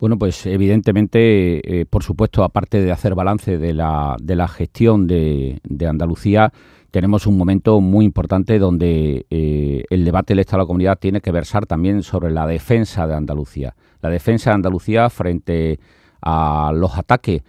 Bueno, 0.00 0.18
pues 0.18 0.46
evidentemente, 0.46 1.80
eh, 1.80 1.84
por 1.84 2.02
supuesto, 2.02 2.42
aparte 2.42 2.80
de 2.80 2.90
hacer 2.90 3.14
balance 3.14 3.58
de 3.58 3.74
la, 3.74 4.16
de 4.18 4.34
la 4.34 4.48
gestión 4.48 5.06
de, 5.06 5.60
Andalucía, 5.86 6.54
tenemos 6.90 7.26
un 7.26 7.36
momento 7.36 7.82
muy 7.82 8.06
importante 8.06 8.58
donde 8.58 9.26
eh, 9.28 9.84
el 9.90 10.06
debate 10.06 10.32
del 10.32 10.38
Estado 10.38 10.60
de 10.60 10.62
la 10.62 10.68
Comunidad 10.68 10.98
tiene 10.98 11.20
que 11.20 11.30
versar 11.30 11.66
también 11.66 12.02
sobre 12.02 12.30
la 12.30 12.46
defensa 12.46 13.06
de 13.06 13.14
Andalucía. 13.14 13.76
La 14.00 14.08
defensa 14.08 14.48
de 14.48 14.54
Andalucía 14.54 15.10
frente 15.10 15.78
a 16.22 16.72
los 16.74 16.96
ataques 16.96 17.42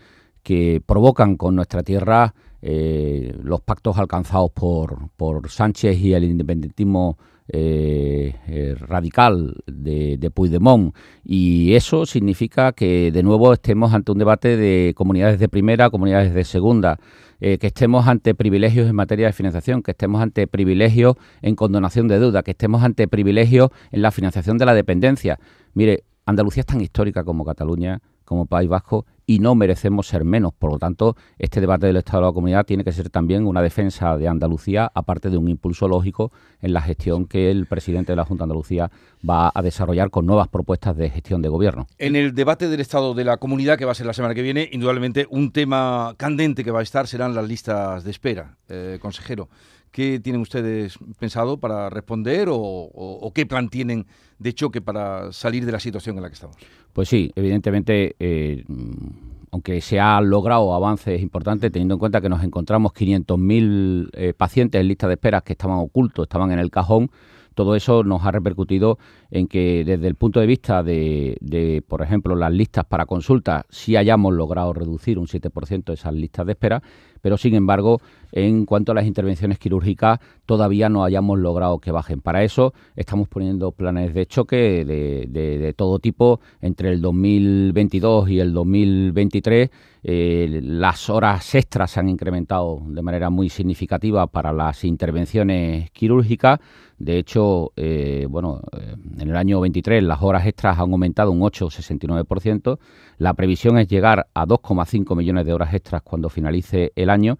que 0.43 0.81
provocan 0.85 1.37
con 1.37 1.55
nuestra 1.55 1.83
tierra 1.83 2.33
eh, 2.61 3.33
los 3.41 3.61
pactos 3.61 3.97
alcanzados 3.97 4.51
por, 4.51 5.09
por 5.15 5.49
Sánchez 5.49 5.97
y 5.99 6.13
el 6.13 6.25
independentismo 6.25 7.17
eh, 7.53 8.35
eh, 8.47 8.75
radical 8.79 9.55
de, 9.67 10.17
de, 10.17 10.31
Puigdemont 10.31 10.95
y 11.23 11.73
eso 11.73 12.05
significa 12.05 12.71
que 12.71 13.11
de 13.11 13.23
nuevo 13.23 13.51
estemos 13.51 13.93
ante 13.93 14.13
un 14.13 14.19
debate 14.19 14.55
de 14.55 14.93
comunidades 14.95 15.37
de 15.39 15.49
primera, 15.49 15.89
comunidades 15.89 16.33
de 16.33 16.45
segunda, 16.45 16.97
eh, 17.41 17.57
que 17.57 17.67
estemos 17.67 18.07
ante 18.07 18.35
privilegios 18.35 18.87
en 18.87 18.95
materia 18.95 19.27
de 19.27 19.33
financiación, 19.33 19.81
que 19.81 19.91
estemos 19.91 20.21
ante 20.21 20.47
privilegios 20.47 21.15
en 21.41 21.55
condonación 21.55 22.07
de 22.07 22.19
deuda, 22.19 22.43
que 22.43 22.51
estemos 22.51 22.83
ante 22.83 23.07
privilegios 23.07 23.71
en 23.91 24.01
la 24.01 24.11
financiación 24.11 24.57
de 24.57 24.65
la 24.65 24.73
dependencia. 24.73 25.39
Mire, 25.73 26.03
Andalucía 26.25 26.61
es 26.61 26.67
tan 26.67 26.81
histórica 26.81 27.23
como 27.23 27.43
Cataluña, 27.43 27.99
como 28.25 28.45
País 28.45 28.69
Vasco, 28.69 29.05
y 29.25 29.39
no 29.39 29.55
merecemos 29.55 30.07
ser 30.07 30.23
menos. 30.23 30.53
Por 30.53 30.71
lo 30.71 30.79
tanto, 30.79 31.15
este 31.37 31.61
debate 31.61 31.87
del 31.87 31.97
Estado 31.97 32.21
de 32.23 32.27
la 32.27 32.33
Comunidad 32.33 32.65
tiene 32.65 32.83
que 32.83 32.91
ser 32.91 33.09
también 33.09 33.45
una 33.45 33.61
defensa 33.61 34.17
de 34.17 34.27
Andalucía, 34.27 34.91
aparte 34.93 35.29
de 35.29 35.37
un 35.37 35.47
impulso 35.49 35.87
lógico 35.87 36.31
en 36.61 36.73
la 36.73 36.81
gestión 36.81 37.25
que 37.25 37.51
el 37.51 37.65
presidente 37.65 38.11
de 38.11 38.15
la 38.15 38.25
Junta 38.25 38.43
de 38.43 38.45
Andalucía 38.45 38.91
va 39.27 39.51
a 39.53 39.61
desarrollar 39.61 40.09
con 40.09 40.25
nuevas 40.25 40.47
propuestas 40.47 40.95
de 40.95 41.09
gestión 41.09 41.41
de 41.41 41.49
gobierno. 41.49 41.87
En 41.97 42.15
el 42.15 42.33
debate 42.33 42.67
del 42.67 42.79
Estado 42.79 43.13
de 43.13 43.23
la 43.23 43.37
Comunidad, 43.37 43.77
que 43.77 43.85
va 43.85 43.91
a 43.91 43.95
ser 43.95 44.05
la 44.05 44.13
semana 44.13 44.35
que 44.35 44.41
viene, 44.41 44.69
indudablemente 44.71 45.27
un 45.29 45.51
tema 45.51 46.15
candente 46.17 46.63
que 46.63 46.71
va 46.71 46.79
a 46.79 46.83
estar 46.83 47.07
serán 47.07 47.35
las 47.35 47.47
listas 47.47 48.03
de 48.03 48.11
espera, 48.11 48.57
eh, 48.69 48.99
consejero. 49.01 49.49
¿Qué 49.91 50.19
tienen 50.19 50.41
ustedes 50.41 50.97
pensado 51.19 51.57
para 51.57 51.89
responder 51.89 52.47
o, 52.49 53.31
qué 53.35 53.45
plan 53.45 53.69
tienen 53.69 54.05
de 54.39 54.53
choque 54.53 54.81
para 54.81 55.33
salir 55.33 55.65
de 55.65 55.71
la 55.73 55.79
situación 55.79 56.15
en 56.15 56.23
la 56.23 56.29
que 56.29 56.35
estamos? 56.35 56.55
Pues 56.93 57.09
sí, 57.09 57.31
evidentemente, 57.35 58.15
eh, 58.19 58.63
aunque 59.51 59.81
se 59.81 59.99
han 59.99 60.29
logrado 60.29 60.73
avances 60.73 61.21
importantes, 61.21 61.71
teniendo 61.71 61.95
en 61.95 61.99
cuenta 61.99 62.21
que 62.21 62.29
nos 62.29 62.43
encontramos 62.43 62.93
500.000 62.93 64.09
eh, 64.13 64.33
pacientes 64.33 64.79
en 64.79 64.87
lista 64.87 65.07
de 65.07 65.15
espera 65.15 65.41
que 65.41 65.53
estaban 65.53 65.77
ocultos, 65.77 66.23
estaban 66.23 66.51
en 66.51 66.59
el 66.59 66.71
cajón, 66.71 67.11
todo 67.53 67.75
eso 67.75 68.03
nos 68.03 68.25
ha 68.25 68.31
repercutido 68.31 68.97
en 69.29 69.47
que 69.47 69.83
desde 69.85 70.07
el 70.07 70.15
punto 70.15 70.39
de 70.39 70.47
vista 70.47 70.83
de, 70.83 71.83
por 71.87 72.01
ejemplo, 72.01 72.35
las 72.35 72.51
listas 72.51 72.85
para 72.85 73.05
consulta, 73.05 73.65
sí 73.69 73.97
hayamos 73.97 74.33
logrado 74.33 74.71
reducir 74.73 75.19
un 75.19 75.27
7% 75.27 75.93
esas 75.93 76.13
listas 76.13 76.45
de 76.45 76.53
espera, 76.53 76.81
pero 77.21 77.37
sin 77.37 77.55
embargo, 77.55 78.01
en 78.31 78.65
cuanto 78.65 78.91
a 78.91 78.95
las 78.95 79.05
intervenciones 79.05 79.59
quirúrgicas, 79.59 80.19
todavía 80.45 80.89
no 80.89 81.03
hayamos 81.03 81.39
logrado 81.39 81.79
que 81.79 81.91
bajen. 81.91 82.21
Para 82.21 82.43
eso 82.43 82.73
estamos 82.95 83.27
poniendo 83.27 83.71
planes 83.71 84.13
de 84.13 84.25
choque 84.25 84.85
de, 84.85 85.73
todo 85.75 85.99
tipo 85.99 86.39
entre 86.61 86.89
el 86.89 87.01
2022 87.01 88.29
y 88.29 88.39
el 88.39 88.53
2023 88.53 89.69
eh, 90.03 90.61
las 90.63 91.11
horas 91.11 91.53
extras 91.53 91.91
se 91.91 91.99
han 91.99 92.09
incrementado 92.09 92.81
de 92.87 93.01
manera 93.03 93.29
muy 93.29 93.49
significativa 93.49 94.25
para 94.27 94.51
las 94.51 94.83
intervenciones 94.83 95.91
quirúrgicas. 95.91 96.59
De 96.97 97.19
hecho, 97.19 97.71
eh, 97.75 98.25
bueno, 98.27 98.61
eh, 98.79 98.95
en 99.19 99.29
el 99.29 99.35
año 99.35 99.59
23 99.61 100.03
las 100.03 100.21
horas 100.21 100.45
extras 100.47 100.79
han 100.79 100.91
aumentado 100.91 101.31
un 101.31 101.41
8,69%. 101.41 102.79
La 103.19 103.35
previsión 103.35 103.77
es 103.77 103.87
llegar 103.87 104.27
a 104.33 104.47
2,5 104.47 105.15
millones 105.15 105.45
de 105.45 105.53
horas 105.53 105.73
extras 105.73 106.01
cuando 106.01 106.29
finalice 106.29 106.91
el 106.95 107.10
año 107.11 107.37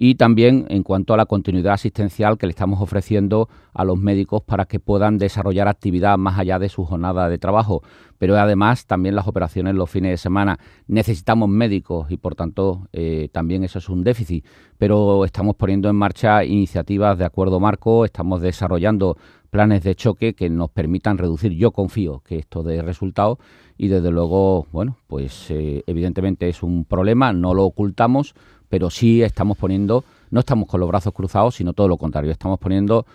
y 0.00 0.14
también 0.14 0.64
en 0.68 0.84
cuanto 0.84 1.12
a 1.12 1.16
la 1.16 1.26
continuidad 1.26 1.72
asistencial 1.72 2.38
que 2.38 2.46
le 2.46 2.50
estamos 2.50 2.80
ofreciendo 2.80 3.48
a 3.74 3.82
los 3.82 3.98
médicos 3.98 4.42
para 4.42 4.64
que 4.64 4.78
puedan 4.78 5.18
desarrollar 5.18 5.66
actividad 5.66 6.16
más 6.16 6.38
allá 6.38 6.60
de 6.60 6.68
su 6.68 6.84
jornada 6.84 7.28
de 7.28 7.36
trabajo. 7.36 7.82
Pero 8.16 8.38
además 8.38 8.86
también 8.86 9.16
las 9.16 9.26
operaciones 9.26 9.74
los 9.74 9.90
fines 9.90 10.12
de 10.12 10.16
semana. 10.16 10.60
Necesitamos 10.86 11.48
médicos 11.48 12.12
y 12.12 12.16
por 12.16 12.36
tanto 12.36 12.86
eh, 12.92 13.28
también 13.32 13.64
eso 13.64 13.80
es 13.80 13.88
un 13.88 14.04
déficit. 14.04 14.46
Pero 14.78 15.24
estamos 15.24 15.56
poniendo 15.56 15.90
en 15.90 15.96
marcha 15.96 16.44
iniciativas 16.44 17.18
de 17.18 17.24
acuerdo 17.24 17.58
marco, 17.58 18.04
estamos 18.04 18.40
desarrollando 18.40 19.16
planes 19.50 19.82
de 19.82 19.96
choque 19.96 20.34
que 20.34 20.48
nos 20.48 20.70
permitan 20.70 21.18
reducir. 21.18 21.52
Yo 21.52 21.72
confío 21.72 22.20
que 22.20 22.36
esto 22.38 22.62
dé 22.62 22.82
resultados 22.82 23.38
y 23.76 23.88
desde 23.88 24.10
luego, 24.10 24.66
bueno, 24.72 24.96
pues 25.06 25.50
eh, 25.50 25.82
evidentemente 25.86 26.48
es 26.48 26.62
un 26.62 26.84
problema, 26.84 27.32
no 27.32 27.54
lo 27.54 27.64
ocultamos, 27.64 28.34
pero 28.68 28.90
sí 28.90 29.22
estamos 29.22 29.56
poniendo 29.56 30.04
no 30.30 30.40
estamos 30.40 30.68
con 30.68 30.80
los 30.80 30.88
brazos 30.88 31.12
cruzados, 31.12 31.56
sino 31.56 31.72
todo 31.72 31.88
lo 31.88 31.96
contrario, 31.96 32.30
estamos 32.30 32.58
poniendo 32.58 33.06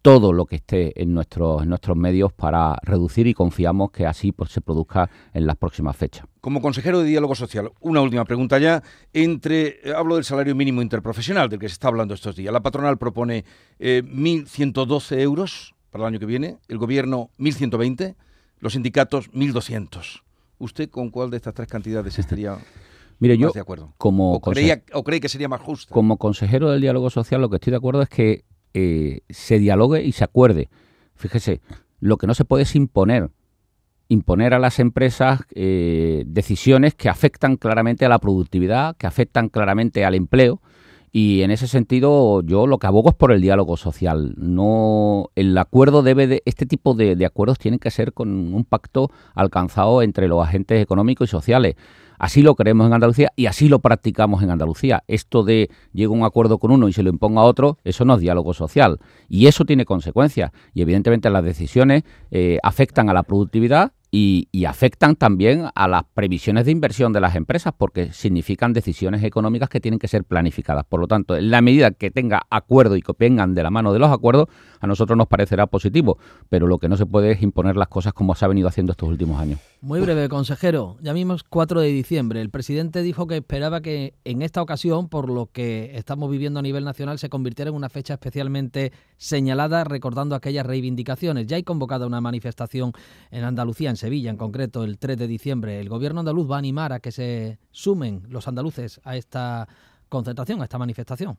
todo 0.00 0.32
lo 0.32 0.46
que 0.46 0.56
esté 0.56 1.00
en 1.00 1.14
nuestros, 1.14 1.62
en 1.62 1.68
nuestros 1.68 1.96
medios 1.96 2.32
para 2.32 2.76
reducir 2.82 3.28
y 3.28 3.34
confiamos 3.34 3.92
que 3.92 4.04
así 4.04 4.32
pues, 4.32 4.50
se 4.50 4.60
produzca 4.60 5.08
en 5.32 5.46
las 5.46 5.56
próximas 5.56 5.96
fechas. 5.96 6.26
Como 6.40 6.60
consejero 6.60 7.00
de 7.00 7.06
diálogo 7.06 7.36
social, 7.36 7.70
una 7.80 8.00
última 8.00 8.24
pregunta 8.24 8.58
ya. 8.58 8.82
Entre 9.12 9.78
eh, 9.84 9.94
hablo 9.96 10.16
del 10.16 10.24
salario 10.24 10.56
mínimo 10.56 10.82
interprofesional 10.82 11.48
del 11.48 11.60
que 11.60 11.68
se 11.68 11.74
está 11.74 11.86
hablando 11.86 12.14
estos 12.14 12.34
días. 12.34 12.52
La 12.52 12.62
patronal 12.62 12.98
propone 12.98 13.44
1.112 13.78 15.12
eh, 15.16 15.22
euros 15.22 15.74
para 15.90 16.04
el 16.04 16.08
año 16.08 16.18
que 16.18 16.26
viene, 16.26 16.58
el 16.66 16.78
gobierno 16.78 17.30
1.120, 17.38 18.16
los 18.58 18.72
sindicatos 18.72 19.30
1.200. 19.30 20.22
¿Usted 20.58 20.90
con 20.90 21.10
cuál 21.10 21.30
de 21.30 21.36
estas 21.36 21.54
tres 21.54 21.68
cantidades 21.68 22.18
estaría 22.18 22.58
Mire, 23.22 23.38
yo, 23.38 23.52
de 23.52 23.60
acuerdo? 23.60 23.94
Como 23.98 24.32
¿O, 24.32 24.40
cree 24.40 25.20
que 25.20 25.28
sería 25.28 25.48
más 25.48 25.60
justo? 25.60 25.94
Como 25.94 26.16
consejero 26.16 26.72
del 26.72 26.80
diálogo 26.80 27.08
social, 27.08 27.40
lo 27.40 27.48
que 27.50 27.56
estoy 27.56 27.70
de 27.70 27.76
acuerdo 27.76 28.02
es 28.02 28.08
que 28.08 28.44
eh, 28.74 29.20
se 29.28 29.60
dialogue 29.60 30.02
y 30.02 30.10
se 30.10 30.24
acuerde. 30.24 30.70
Fíjese, 31.14 31.60
lo 32.00 32.16
que 32.16 32.26
no 32.26 32.34
se 32.34 32.44
puede 32.44 32.64
es 32.64 32.74
imponer, 32.74 33.30
imponer 34.08 34.54
a 34.54 34.58
las 34.58 34.80
empresas 34.80 35.42
eh, 35.54 36.24
decisiones 36.26 36.96
que 36.96 37.08
afectan 37.08 37.54
claramente 37.54 38.04
a 38.04 38.08
la 38.08 38.18
productividad, 38.18 38.96
que 38.96 39.06
afectan 39.06 39.50
claramente 39.50 40.04
al 40.04 40.16
empleo. 40.16 40.60
Y 41.12 41.42
en 41.42 41.52
ese 41.52 41.68
sentido, 41.68 42.42
yo 42.42 42.66
lo 42.66 42.78
que 42.78 42.88
abogo 42.88 43.10
es 43.10 43.14
por 43.14 43.30
el 43.30 43.40
diálogo 43.40 43.76
social. 43.76 44.34
No, 44.36 45.30
el 45.36 45.56
acuerdo 45.56 46.02
debe 46.02 46.26
de, 46.26 46.42
este 46.44 46.66
tipo 46.66 46.94
de, 46.94 47.14
de 47.14 47.26
acuerdos 47.26 47.60
tienen 47.60 47.78
que 47.78 47.92
ser 47.92 48.14
con 48.14 48.52
un 48.52 48.64
pacto 48.64 49.12
alcanzado 49.36 50.02
entre 50.02 50.26
los 50.26 50.42
agentes 50.44 50.82
económicos 50.82 51.28
y 51.28 51.30
sociales. 51.30 51.76
Así 52.22 52.40
lo 52.40 52.54
creemos 52.54 52.86
en 52.86 52.92
Andalucía 52.92 53.32
y 53.34 53.46
así 53.46 53.68
lo 53.68 53.80
practicamos 53.80 54.44
en 54.44 54.50
Andalucía. 54.50 55.02
Esto 55.08 55.42
de 55.42 55.70
llego 55.92 56.14
a 56.14 56.18
un 56.18 56.24
acuerdo 56.24 56.58
con 56.58 56.70
uno 56.70 56.86
y 56.86 56.92
se 56.92 57.02
lo 57.02 57.10
imponga 57.10 57.40
a 57.40 57.44
otro, 57.44 57.78
eso 57.82 58.04
no 58.04 58.14
es 58.14 58.20
diálogo 58.20 58.54
social. 58.54 59.00
Y 59.28 59.48
eso 59.48 59.64
tiene 59.64 59.84
consecuencias. 59.84 60.52
Y 60.72 60.82
evidentemente 60.82 61.28
las 61.30 61.42
decisiones 61.42 62.04
eh, 62.30 62.60
afectan 62.62 63.10
a 63.10 63.12
la 63.12 63.24
productividad 63.24 63.90
y, 64.14 64.66
afectan 64.66 65.16
también 65.16 65.68
a 65.74 65.88
las 65.88 66.04
previsiones 66.04 66.66
de 66.66 66.70
inversión 66.70 67.12
de 67.12 67.20
las 67.20 67.34
empresas 67.34 67.72
porque 67.76 68.12
significan 68.12 68.72
decisiones 68.72 69.24
económicas 69.24 69.68
que 69.68 69.80
tienen 69.80 69.98
que 69.98 70.06
ser 70.06 70.24
planificadas. 70.24 70.84
Por 70.84 71.00
lo 71.00 71.08
tanto, 71.08 71.34
en 71.34 71.50
la 71.50 71.62
medida 71.62 71.90
que 71.90 72.10
tenga 72.10 72.42
acuerdo 72.50 72.96
y 72.96 73.02
que 73.02 73.12
vengan 73.18 73.54
de 73.54 73.62
la 73.62 73.70
mano 73.70 73.92
de 73.92 73.98
los 73.98 74.10
acuerdos, 74.10 74.48
a 74.80 74.86
nosotros 74.86 75.16
nos 75.16 75.28
parecerá 75.28 75.66
positivo, 75.66 76.18
pero 76.50 76.66
lo 76.66 76.78
que 76.78 76.88
no 76.88 76.96
se 76.96 77.06
puede 77.06 77.32
es 77.32 77.42
imponer 77.42 77.76
las 77.76 77.88
cosas 77.88 78.12
como 78.12 78.34
se 78.34 78.44
ha 78.44 78.48
venido 78.48 78.68
haciendo 78.68 78.92
estos 78.92 79.08
últimos 79.08 79.40
años. 79.40 79.58
Muy 79.80 80.00
breve, 80.00 80.28
consejero. 80.28 80.96
Ya 81.00 81.12
mismo 81.12 81.34
es 81.34 81.42
4 81.42 81.80
de 81.80 81.88
diciembre. 81.88 82.40
El 82.40 82.50
presidente 82.50 83.02
dijo 83.02 83.26
que 83.26 83.38
esperaba 83.38 83.80
que 83.80 84.14
en 84.24 84.42
esta 84.42 84.62
ocasión, 84.62 85.08
por 85.08 85.28
lo 85.28 85.46
que 85.46 85.96
estamos 85.96 86.30
viviendo 86.30 86.60
a 86.60 86.62
nivel 86.62 86.84
nacional, 86.84 87.18
se 87.18 87.28
convirtiera 87.28 87.70
en 87.70 87.74
una 87.74 87.88
fecha 87.88 88.14
especialmente 88.14 88.92
señalada, 89.16 89.84
recordando 89.84 90.36
aquellas 90.36 90.66
reivindicaciones. 90.66 91.46
Ya 91.46 91.56
hay 91.56 91.62
convocada 91.64 92.06
una 92.06 92.20
manifestación 92.20 92.92
en 93.30 93.44
Andalucía, 93.44 93.90
Sevilla 94.02 94.30
en 94.30 94.36
concreto, 94.36 94.82
el 94.82 94.98
3 94.98 95.16
de 95.16 95.28
diciembre. 95.28 95.80
El 95.80 95.88
gobierno 95.88 96.20
andaluz 96.20 96.50
va 96.50 96.56
a 96.56 96.58
animar 96.58 96.92
a 96.92 96.98
que 96.98 97.12
se 97.12 97.58
sumen 97.70 98.24
los 98.28 98.48
andaluces 98.48 99.00
a 99.04 99.16
esta 99.16 99.68
concentración, 100.08 100.60
a 100.60 100.64
esta 100.64 100.76
manifestación. 100.76 101.38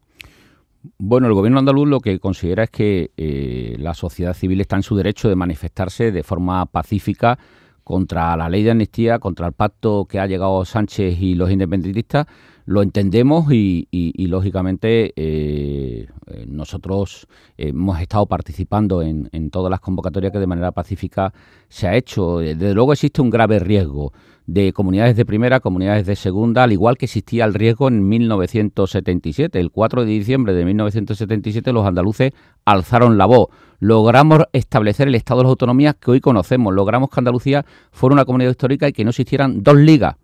Bueno, 0.98 1.28
el 1.28 1.34
gobierno 1.34 1.60
andaluz 1.60 1.90
lo 1.90 2.00
que 2.00 2.20
considera 2.20 2.64
es 2.64 2.70
que 2.70 3.12
eh, 3.18 3.76
la 3.80 3.94
sociedad 3.94 4.34
civil 4.34 4.62
está 4.62 4.78
en 4.78 4.84
su 4.84 4.96
derecho 4.96 5.28
de 5.28 5.36
manifestarse 5.36 6.14
de 6.14 6.24
forma 6.24 6.66
pacífica 6.66 7.38
contra 7.84 8.36
la 8.38 8.50
ley 8.50 8.64
de 8.64 8.72
amnistía, 8.72 9.20
contra 9.20 9.48
el 9.48 9.54
pacto 9.54 10.06
que 10.06 10.20
ha 10.20 10.28
llegado 10.28 10.66
Sánchez 10.66 11.20
y 11.22 11.36
los 11.36 11.52
independentistas, 11.52 12.28
lo 12.66 12.82
entendemos 12.82 13.52
y, 13.52 13.88
lógicamente 14.28 15.14
eh, 15.16 16.08
eh, 16.28 16.46
nosotros 16.48 17.28
hemos 17.58 18.00
estado 18.00 18.26
participando 18.26 19.02
en, 19.02 19.30
en, 19.34 19.50
todas 19.50 19.70
las 19.70 19.82
convocatorias 19.82 20.32
que 20.32 20.40
de 20.40 20.48
manera 20.48 20.72
pacífica 20.72 21.34
se 21.68 21.88
ha 21.88 21.96
hecho. 21.96 22.38
Desde 22.38 22.74
luego 22.74 22.94
existe 22.94 23.22
un 23.22 23.30
grave 23.30 23.60
riesgo 23.60 24.14
de 24.46 24.74
comunidades 24.74 25.16
de 25.16 25.26
primera, 25.26 25.60
comunidades 25.60 26.06
de 26.06 26.16
segunda, 26.16 26.64
al 26.64 26.74
igual 26.74 26.98
que 26.98 27.06
existía 27.06 27.46
el 27.46 27.54
riesgo 27.54 27.88
en 27.88 28.08
1977. 28.08 29.60
El 29.60 29.72
4 29.72 30.06
de 30.06 30.12
diciembre 30.12 30.54
de 30.54 30.66
1977 30.66 31.72
los 31.72 31.86
andaluces 31.86 32.32
alzaron 32.66 33.18
la 33.18 33.26
voz. 33.26 33.48
Logramos 33.80 34.44
establecer 34.54 35.08
el 35.08 35.16
estado 35.16 35.40
de 35.40 35.44
las 35.44 35.50
autonomías 35.52 35.96
que 35.96 36.12
hoy 36.12 36.22
conocemos. 36.22 36.74
Logramos 36.74 37.10
que 37.10 37.20
Andalucía 37.20 37.66
fuera 37.92 38.14
una 38.14 38.26
comunidad 38.26 38.52
histórica 38.52 38.88
y 38.88 38.94
que 38.94 39.04
no 39.04 39.12
existieran 39.12 39.64
dos 39.64 39.76
ligas. 39.76 40.16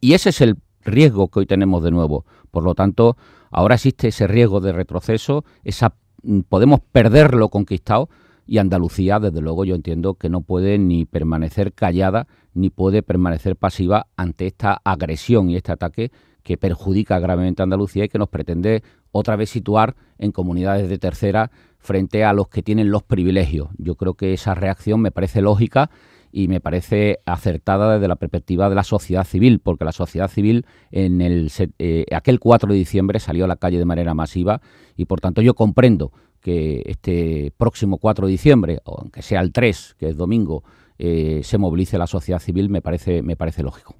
Y 0.00 0.12
ese 0.12 0.30
es 0.30 0.40
el 0.40 0.56
riesgo 0.84 1.28
que 1.28 1.40
hoy 1.40 1.46
tenemos 1.46 1.82
de 1.82 1.90
nuevo. 1.90 2.24
Por 2.50 2.64
lo 2.64 2.74
tanto, 2.74 3.16
ahora 3.50 3.76
existe 3.76 4.08
ese 4.08 4.26
riesgo 4.26 4.60
de 4.60 4.72
retroceso, 4.72 5.44
esa, 5.64 5.96
mm, 6.22 6.40
podemos 6.40 6.80
perder 6.80 7.34
lo 7.34 7.48
conquistado 7.48 8.08
y 8.46 8.58
Andalucía, 8.58 9.20
desde 9.20 9.40
luego, 9.40 9.64
yo 9.64 9.74
entiendo 9.74 10.14
que 10.14 10.28
no 10.28 10.42
puede 10.42 10.78
ni 10.78 11.06
permanecer 11.06 11.72
callada 11.72 12.26
ni 12.52 12.70
puede 12.70 13.02
permanecer 13.02 13.56
pasiva 13.56 14.06
ante 14.16 14.46
esta 14.46 14.80
agresión 14.84 15.50
y 15.50 15.56
este 15.56 15.72
ataque 15.72 16.12
que 16.42 16.56
perjudica 16.56 17.18
gravemente 17.18 17.62
a 17.62 17.64
Andalucía 17.64 18.04
y 18.04 18.08
que 18.08 18.18
nos 18.18 18.28
pretende 18.28 18.82
otra 19.10 19.34
vez 19.34 19.50
situar 19.50 19.96
en 20.18 20.30
comunidades 20.30 20.88
de 20.88 20.98
tercera 20.98 21.50
frente 21.78 22.22
a 22.24 22.32
los 22.32 22.48
que 22.48 22.62
tienen 22.62 22.90
los 22.90 23.02
privilegios. 23.02 23.68
Yo 23.78 23.96
creo 23.96 24.14
que 24.14 24.34
esa 24.34 24.54
reacción 24.54 25.00
me 25.00 25.10
parece 25.10 25.40
lógica 25.40 25.90
y 26.30 26.48
me 26.48 26.60
parece 26.60 27.20
acertada 27.26 27.94
desde 27.94 28.08
la 28.08 28.16
perspectiva 28.16 28.68
de 28.68 28.74
la 28.74 28.82
sociedad 28.82 29.24
civil, 29.24 29.60
porque 29.60 29.84
la 29.84 29.92
sociedad 29.92 30.28
civil 30.28 30.66
en 30.90 31.20
el 31.20 31.50
eh, 31.78 32.06
aquel 32.12 32.40
4 32.40 32.72
de 32.72 32.78
diciembre 32.78 33.20
salió 33.20 33.44
a 33.44 33.48
la 33.48 33.56
calle 33.56 33.78
de 33.78 33.84
manera 33.84 34.14
masiva 34.14 34.60
y 34.96 35.04
por 35.04 35.20
tanto 35.20 35.42
yo 35.42 35.54
comprendo 35.54 36.12
que 36.44 36.82
este 36.84 37.52
próximo 37.56 37.96
4 37.96 38.26
de 38.26 38.30
diciembre, 38.30 38.78
o 38.84 39.00
aunque 39.00 39.22
sea 39.22 39.40
el 39.40 39.50
3, 39.50 39.96
que 39.98 40.10
es 40.10 40.16
domingo, 40.16 40.62
eh, 40.98 41.40
se 41.42 41.56
movilice 41.56 41.96
la 41.96 42.06
sociedad 42.06 42.38
civil, 42.38 42.68
me 42.68 42.82
parece, 42.82 43.22
me 43.22 43.34
parece 43.34 43.62
lógico. 43.62 43.96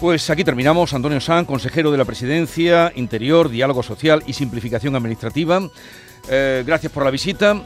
Pues 0.00 0.30
aquí 0.30 0.44
terminamos. 0.44 0.94
Antonio 0.94 1.20
San, 1.20 1.44
consejero 1.44 1.90
de 1.90 1.98
la 1.98 2.06
Presidencia, 2.06 2.90
Interior, 2.96 3.50
Diálogo 3.50 3.82
Social 3.82 4.22
y 4.26 4.32
Simplificación 4.32 4.96
Administrativa. 4.96 5.60
Eh, 6.30 6.64
gracias 6.66 6.90
por 6.90 7.04
la 7.04 7.10
visita. 7.10 7.62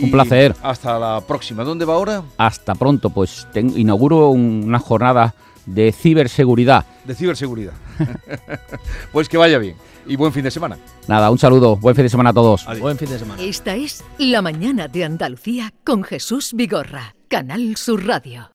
Un 0.00 0.10
placer. 0.12 0.54
Hasta 0.62 0.96
la 0.98 1.20
próxima. 1.26 1.64
¿Dónde 1.64 1.84
va 1.84 1.94
ahora? 1.94 2.22
Hasta 2.36 2.76
pronto. 2.76 3.10
Pues 3.10 3.48
inauguro 3.54 4.28
una 4.28 4.78
jornada 4.78 5.34
de 5.66 5.90
ciberseguridad. 5.90 6.86
De 7.04 7.16
ciberseguridad. 7.16 7.72
pues 9.12 9.28
que 9.28 9.38
vaya 9.38 9.58
bien 9.58 9.74
y 10.10 10.16
buen 10.16 10.32
fin 10.32 10.42
de 10.42 10.50
semana. 10.50 10.76
Nada, 11.06 11.30
un 11.30 11.38
saludo, 11.38 11.76
buen 11.76 11.94
fin 11.94 12.02
de 12.02 12.08
semana 12.10 12.30
a 12.30 12.32
todos. 12.32 12.66
Buen 12.80 12.98
fin 12.98 13.08
de 13.08 13.18
semana. 13.18 13.40
Esta 13.40 13.76
es 13.76 14.04
La 14.18 14.42
Mañana 14.42 14.88
de 14.88 15.04
Andalucía 15.04 15.72
con 15.84 16.02
Jesús 16.02 16.52
Vigorra, 16.52 17.14
Canal 17.28 17.76
Sur 17.76 18.04
Radio. 18.04 18.48